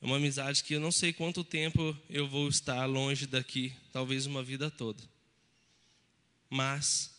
É 0.00 0.06
uma 0.06 0.16
amizade 0.16 0.64
que 0.64 0.74
eu 0.74 0.80
não 0.80 0.92
sei 0.92 1.12
quanto 1.12 1.44
tempo 1.44 1.96
eu 2.08 2.28
vou 2.28 2.48
estar 2.48 2.84
longe 2.86 3.26
daqui, 3.26 3.74
talvez 3.92 4.26
uma 4.26 4.42
vida 4.42 4.70
toda. 4.70 5.02
Mas 6.48 7.15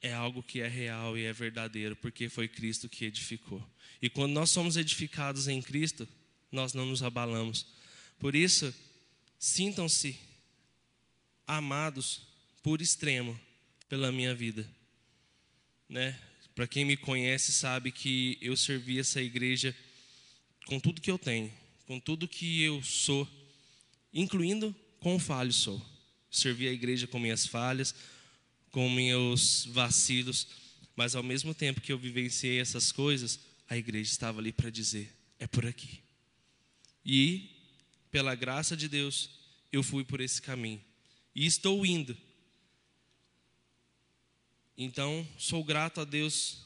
é 0.00 0.12
algo 0.12 0.42
que 0.42 0.60
é 0.60 0.68
real 0.68 1.16
e 1.18 1.24
é 1.24 1.32
verdadeiro, 1.32 1.96
porque 1.96 2.28
foi 2.28 2.48
Cristo 2.48 2.88
que 2.88 3.04
edificou. 3.04 3.64
E 4.00 4.08
quando 4.08 4.32
nós 4.32 4.50
somos 4.50 4.76
edificados 4.76 5.48
em 5.48 5.60
Cristo, 5.60 6.08
nós 6.52 6.72
não 6.72 6.86
nos 6.86 7.02
abalamos. 7.02 7.66
Por 8.18 8.34
isso, 8.34 8.72
sintam-se 9.38 10.18
amados 11.46 12.22
por 12.62 12.80
extremo 12.80 13.38
pela 13.88 14.12
minha 14.12 14.34
vida. 14.34 14.68
Né? 15.88 16.18
Para 16.54 16.66
quem 16.66 16.84
me 16.84 16.96
conhece 16.96 17.52
sabe 17.52 17.90
que 17.90 18.38
eu 18.40 18.56
servi 18.56 18.98
essa 18.98 19.20
igreja 19.20 19.74
com 20.66 20.78
tudo 20.78 21.00
que 21.00 21.10
eu 21.10 21.18
tenho, 21.18 21.52
com 21.86 21.98
tudo 21.98 22.28
que 22.28 22.62
eu 22.62 22.82
sou, 22.82 23.26
incluindo 24.12 24.74
com 25.00 25.18
falho 25.18 25.52
sou. 25.52 25.80
Servi 26.30 26.68
a 26.68 26.72
igreja 26.72 27.06
com 27.06 27.18
minhas 27.18 27.46
falhas, 27.46 27.94
com 28.70 28.88
meus 28.88 29.66
vacilos, 29.66 30.46
mas 30.94 31.14
ao 31.14 31.22
mesmo 31.22 31.54
tempo 31.54 31.80
que 31.80 31.92
eu 31.92 31.98
vivenciei 31.98 32.60
essas 32.60 32.92
coisas, 32.92 33.40
a 33.68 33.76
igreja 33.76 34.10
estava 34.10 34.40
ali 34.40 34.52
para 34.52 34.70
dizer: 34.70 35.14
é 35.38 35.46
por 35.46 35.66
aqui. 35.66 36.00
E, 37.04 37.50
pela 38.10 38.34
graça 38.34 38.76
de 38.76 38.88
Deus, 38.88 39.30
eu 39.72 39.82
fui 39.82 40.04
por 40.04 40.20
esse 40.20 40.42
caminho. 40.42 40.80
E 41.34 41.46
estou 41.46 41.84
indo. 41.86 42.16
Então, 44.76 45.26
sou 45.38 45.64
grato 45.64 46.00
a 46.00 46.04
Deus 46.04 46.58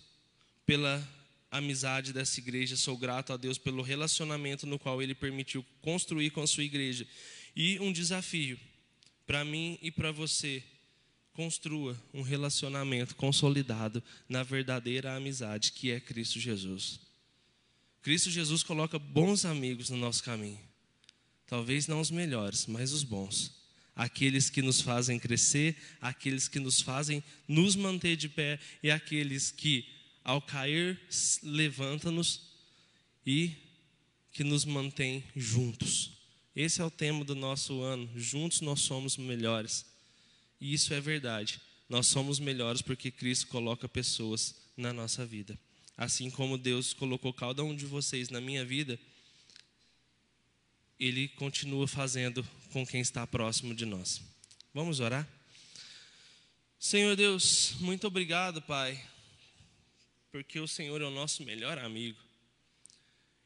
pela 0.66 1.06
amizade 1.50 2.12
dessa 2.12 2.40
igreja, 2.40 2.76
sou 2.76 2.96
grato 2.96 3.32
a 3.32 3.36
Deus 3.36 3.58
pelo 3.58 3.82
relacionamento 3.82 4.66
no 4.66 4.78
qual 4.78 5.02
Ele 5.02 5.14
permitiu 5.14 5.64
construir 5.80 6.30
com 6.30 6.42
a 6.42 6.46
sua 6.46 6.64
igreja. 6.64 7.06
E 7.54 7.78
um 7.78 7.92
desafio 7.92 8.58
para 9.26 9.44
mim 9.44 9.78
e 9.82 9.90
para 9.90 10.10
você 10.10 10.62
construa 11.32 12.00
um 12.12 12.22
relacionamento 12.22 13.16
consolidado 13.16 14.02
na 14.28 14.42
verdadeira 14.42 15.16
amizade 15.16 15.72
que 15.72 15.90
é 15.90 15.98
Cristo 15.98 16.38
Jesus. 16.38 17.00
Cristo 18.02 18.30
Jesus 18.30 18.62
coloca 18.62 18.98
bons 18.98 19.44
amigos 19.44 19.88
no 19.90 19.96
nosso 19.96 20.22
caminho. 20.22 20.60
Talvez 21.46 21.86
não 21.86 22.00
os 22.00 22.10
melhores, 22.10 22.66
mas 22.66 22.92
os 22.92 23.02
bons. 23.02 23.52
Aqueles 23.94 24.50
que 24.50 24.62
nos 24.62 24.80
fazem 24.80 25.18
crescer, 25.18 25.76
aqueles 26.00 26.48
que 26.48 26.58
nos 26.58 26.80
fazem 26.80 27.22
nos 27.46 27.76
manter 27.76 28.16
de 28.16 28.28
pé 28.28 28.58
e 28.82 28.90
aqueles 28.90 29.50
que, 29.50 29.86
ao 30.24 30.40
cair, 30.40 31.00
levanta-nos 31.42 32.48
e 33.26 33.52
que 34.32 34.42
nos 34.42 34.64
mantém 34.64 35.22
juntos. 35.36 36.12
Esse 36.56 36.80
é 36.80 36.84
o 36.84 36.90
tema 36.90 37.24
do 37.24 37.34
nosso 37.34 37.82
ano. 37.82 38.10
Juntos 38.16 38.60
nós 38.60 38.80
somos 38.80 39.16
melhores. 39.16 39.91
E 40.62 40.74
isso 40.74 40.94
é 40.94 41.00
verdade. 41.00 41.60
Nós 41.88 42.06
somos 42.06 42.38
melhores 42.38 42.80
porque 42.80 43.10
Cristo 43.10 43.48
coloca 43.48 43.88
pessoas 43.88 44.54
na 44.76 44.92
nossa 44.92 45.26
vida. 45.26 45.58
Assim 45.96 46.30
como 46.30 46.56
Deus 46.56 46.94
colocou 46.94 47.34
cada 47.34 47.64
um 47.64 47.74
de 47.74 47.84
vocês 47.84 48.28
na 48.28 48.40
minha 48.40 48.64
vida, 48.64 48.96
Ele 51.00 51.26
continua 51.26 51.88
fazendo 51.88 52.46
com 52.70 52.86
quem 52.86 53.00
está 53.00 53.26
próximo 53.26 53.74
de 53.74 53.84
nós. 53.84 54.22
Vamos 54.72 55.00
orar? 55.00 55.28
Senhor 56.78 57.16
Deus, 57.16 57.74
muito 57.80 58.06
obrigado, 58.06 58.62
Pai, 58.62 59.04
porque 60.30 60.60
o 60.60 60.68
Senhor 60.68 61.02
é 61.02 61.04
o 61.04 61.10
nosso 61.10 61.42
melhor 61.42 61.76
amigo. 61.76 62.20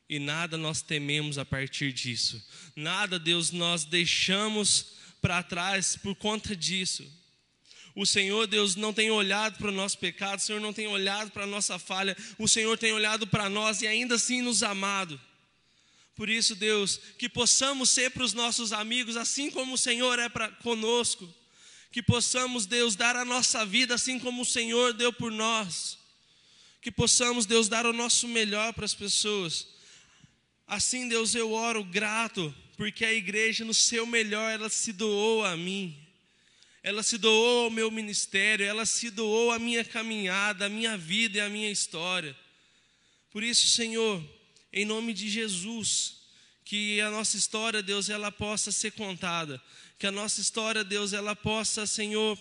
E 0.07 0.19
nada 0.19 0.59
nós 0.59 0.83
tememos 0.83 1.39
a 1.39 1.47
partir 1.47 1.95
disso. 1.95 2.47
Nada, 2.77 3.19
Deus, 3.19 3.53
nós 3.53 3.87
deixamos 3.87 4.97
para 5.21 5.43
trás 5.43 5.97
por 5.97 6.15
conta 6.15 6.55
disso. 6.55 7.05
O 7.95 8.05
Senhor, 8.05 8.47
Deus, 8.47 8.77
não 8.77 8.93
tem 8.93 9.11
olhado 9.11 9.57
para 9.57 9.69
o 9.69 9.73
nosso 9.73 9.99
pecado, 9.99 10.39
o 10.39 10.43
Senhor 10.43 10.61
não 10.61 10.73
tem 10.73 10.87
olhado 10.87 11.31
para 11.31 11.45
a 11.45 11.47
nossa 11.47 11.79
falha, 11.79 12.15
o 12.39 12.47
Senhor 12.47 12.77
tem 12.77 12.93
olhado 12.93 13.27
para 13.27 13.49
nós 13.49 13.81
e 13.81 13.87
ainda 13.87 14.17
assim 14.17 14.43
nos 14.43 14.63
amado. 14.63 15.19
Por 16.15 16.29
isso, 16.29 16.55
Deus, 16.55 17.01
que 17.19 17.29
possamos 17.29 17.91
ser 17.91 18.11
para 18.11 18.23
os 18.23 18.33
nossos 18.35 18.73
amigos 18.73 19.17
assim 19.17 19.51
como 19.51 19.75
o 19.75 19.79
Senhor 19.79 20.19
é 20.19 20.29
para 20.29 20.49
conosco. 20.49 21.27
Que 21.91 22.03
possamos, 22.03 22.67
Deus, 22.67 22.97
dar 22.97 23.17
a 23.17 23.25
nossa 23.25 23.65
vida 23.65 23.95
assim 23.95 24.19
como 24.19 24.43
o 24.43 24.47
Senhor 24.47 24.93
deu 24.93 25.13
por 25.13 25.33
nós. 25.33 25.99
Que 26.83 26.91
possamos, 26.91 27.47
Deus, 27.47 27.69
dar 27.69 27.87
o 27.87 27.93
nosso 27.93 28.29
melhor 28.29 28.75
para 28.75 28.85
as 28.85 28.95
pessoas. 28.95 29.69
Assim, 30.67 31.09
Deus, 31.09 31.35
eu 31.35 31.53
oro 31.53 31.85
grato, 31.85 32.55
porque 32.77 33.05
a 33.05 33.13
igreja, 33.13 33.65
no 33.65 33.75
seu 33.75 34.05
melhor, 34.07 34.51
ela 34.51 34.69
se 34.69 34.93
doou 34.93 35.45
a 35.45 35.57
mim. 35.57 35.97
Ela 36.83 37.03
se 37.03 37.19
doou 37.19 37.65
ao 37.65 37.71
meu 37.71 37.91
ministério, 37.91 38.65
ela 38.65 38.87
se 38.87 39.11
doou 39.11 39.51
à 39.51 39.59
minha 39.59 39.85
caminhada, 39.85 40.67
à 40.67 40.69
minha 40.69 40.97
vida 40.97 41.39
e 41.39 41.41
à 41.41 41.49
minha 41.49 41.71
história. 41.71 42.37
Por 43.31 43.43
isso, 43.43 43.67
Senhor, 43.69 44.23
em 44.73 44.85
nome 44.85 45.13
de 45.13 45.29
Jesus, 45.29 46.17
que 46.65 47.01
a 47.01 47.11
nossa 47.11 47.37
história, 47.37 47.83
Deus, 47.83 48.09
ela 48.11 48.33
possa 48.33 48.73
ser 48.73 48.93
contada, 48.93 49.63
que 49.99 50.07
a 50.07 50.13
nossa 50.13 50.41
história, 50.41 50.83
Deus, 50.83 51.13
ela 51.13 51.35
possa, 51.35 51.87
Senhor, 51.87 52.39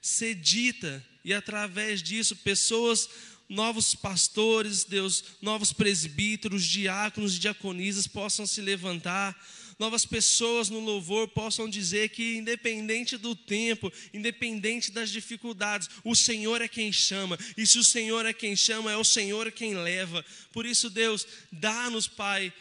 ser 0.00 0.34
dita. 0.34 1.04
E 1.24 1.34
através 1.34 2.02
disso 2.02 2.34
pessoas 2.36 3.08
novos 3.50 3.96
pastores, 3.96 4.84
Deus, 4.84 5.24
novos 5.42 5.72
presbíteros, 5.72 6.64
diáconos 6.64 7.34
e 7.34 7.40
diaconisas 7.40 8.06
possam 8.06 8.46
se 8.46 8.60
levantar, 8.60 9.36
novas 9.76 10.06
pessoas 10.06 10.68
no 10.68 10.78
louvor 10.78 11.26
possam 11.26 11.68
dizer 11.68 12.10
que, 12.10 12.36
independente 12.36 13.16
do 13.16 13.34
tempo, 13.34 13.92
independente 14.14 14.92
das 14.92 15.10
dificuldades, 15.10 15.90
o 16.04 16.14
Senhor 16.14 16.62
é 16.62 16.68
quem 16.68 16.92
chama, 16.92 17.36
e 17.56 17.66
se 17.66 17.76
o 17.76 17.84
Senhor 17.84 18.24
é 18.24 18.32
quem 18.32 18.54
chama, 18.54 18.92
é 18.92 18.96
o 18.96 19.02
Senhor 19.02 19.50
quem 19.50 19.74
leva. 19.74 20.24
Por 20.52 20.64
isso, 20.64 20.88
Deus, 20.88 21.26
dá-nos, 21.50 22.06
Pai, 22.06 22.52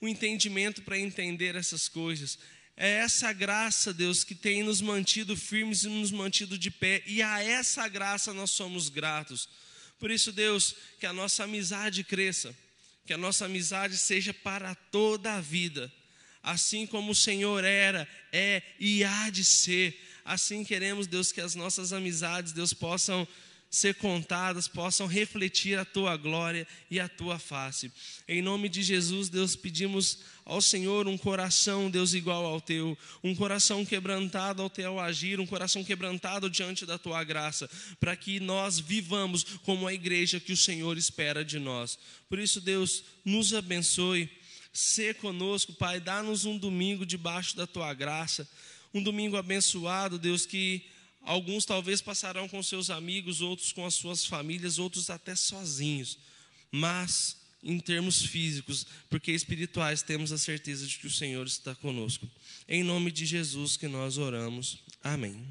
o 0.00 0.08
entendimento 0.08 0.80
para 0.80 0.98
entender 0.98 1.56
essas 1.56 1.88
coisas. 1.88 2.38
É 2.74 2.88
essa 3.00 3.34
graça, 3.34 3.92
Deus, 3.92 4.24
que 4.24 4.34
tem 4.34 4.62
nos 4.62 4.80
mantido 4.80 5.36
firmes 5.36 5.82
e 5.82 5.88
nos 5.88 6.10
mantido 6.10 6.56
de 6.56 6.70
pé, 6.70 7.02
e 7.06 7.20
a 7.20 7.42
essa 7.42 7.86
graça 7.86 8.32
nós 8.32 8.52
somos 8.52 8.88
gratos. 8.88 9.46
Por 9.98 10.10
isso, 10.10 10.32
Deus, 10.32 10.74
que 11.00 11.06
a 11.06 11.12
nossa 11.12 11.44
amizade 11.44 12.04
cresça, 12.04 12.54
que 13.06 13.12
a 13.12 13.18
nossa 13.18 13.46
amizade 13.46 13.96
seja 13.98 14.32
para 14.32 14.74
toda 14.74 15.34
a 15.34 15.40
vida 15.40 15.92
assim 16.42 16.86
como 16.86 17.12
o 17.12 17.14
Senhor 17.14 17.64
era, 17.64 18.08
é 18.32 18.62
e 18.78 19.04
há 19.04 19.28
de 19.28 19.44
ser. 19.44 20.00
Assim 20.24 20.64
queremos, 20.64 21.06
Deus, 21.06 21.32
que 21.32 21.40
as 21.40 21.54
nossas 21.54 21.92
amizades, 21.92 22.52
Deus, 22.52 22.72
possam 22.72 23.26
ser 23.70 23.94
contadas, 23.96 24.66
possam 24.66 25.06
refletir 25.06 25.78
a 25.78 25.84
tua 25.84 26.16
glória 26.16 26.66
e 26.90 26.98
a 26.98 27.08
tua 27.08 27.38
face. 27.38 27.92
Em 28.26 28.40
nome 28.40 28.68
de 28.68 28.82
Jesus, 28.82 29.28
Deus, 29.28 29.54
pedimos 29.54 30.20
ao 30.44 30.62
Senhor 30.62 31.06
um 31.06 31.18
coração, 31.18 31.90
Deus, 31.90 32.14
igual 32.14 32.46
ao 32.46 32.60
teu, 32.60 32.96
um 33.22 33.34
coração 33.34 33.84
quebrantado 33.84 34.62
ao 34.62 34.70
teu 34.70 34.98
agir, 34.98 35.38
um 35.38 35.46
coração 35.46 35.84
quebrantado 35.84 36.48
diante 36.48 36.86
da 36.86 36.96
tua 36.96 37.22
graça, 37.22 37.68
para 38.00 38.16
que 38.16 38.40
nós 38.40 38.78
vivamos 38.78 39.44
como 39.64 39.86
a 39.86 39.92
igreja 39.92 40.40
que 40.40 40.52
o 40.52 40.56
Senhor 40.56 40.96
espera 40.96 41.44
de 41.44 41.58
nós. 41.58 41.98
Por 42.28 42.38
isso, 42.38 42.60
Deus, 42.60 43.04
nos 43.24 43.52
abençoe 43.52 44.30
ser 44.72 45.16
conosco, 45.16 45.72
Pai. 45.72 46.00
Dá-nos 46.00 46.44
um 46.44 46.56
domingo 46.56 47.04
debaixo 47.04 47.56
da 47.56 47.66
tua 47.66 47.92
graça, 47.92 48.48
um 48.94 49.02
domingo 49.02 49.36
abençoado, 49.36 50.18
Deus, 50.18 50.46
que 50.46 50.82
alguns 51.28 51.66
talvez 51.66 52.00
passarão 52.00 52.48
com 52.48 52.62
seus 52.62 52.88
amigos, 52.88 53.42
outros 53.42 53.70
com 53.70 53.84
as 53.84 53.94
suas 53.94 54.24
famílias, 54.24 54.78
outros 54.78 55.10
até 55.10 55.36
sozinhos, 55.36 56.18
mas 56.72 57.36
em 57.62 57.78
termos 57.78 58.22
físicos, 58.22 58.86
porque 59.10 59.32
espirituais 59.32 60.00
temos 60.00 60.32
a 60.32 60.38
certeza 60.38 60.86
de 60.86 60.98
que 60.98 61.06
o 61.06 61.10
Senhor 61.10 61.46
está 61.46 61.74
conosco. 61.74 62.26
Em 62.66 62.82
nome 62.82 63.10
de 63.10 63.26
Jesus 63.26 63.76
que 63.76 63.86
nós 63.86 64.16
oramos. 64.16 64.78
Amém. 65.02 65.46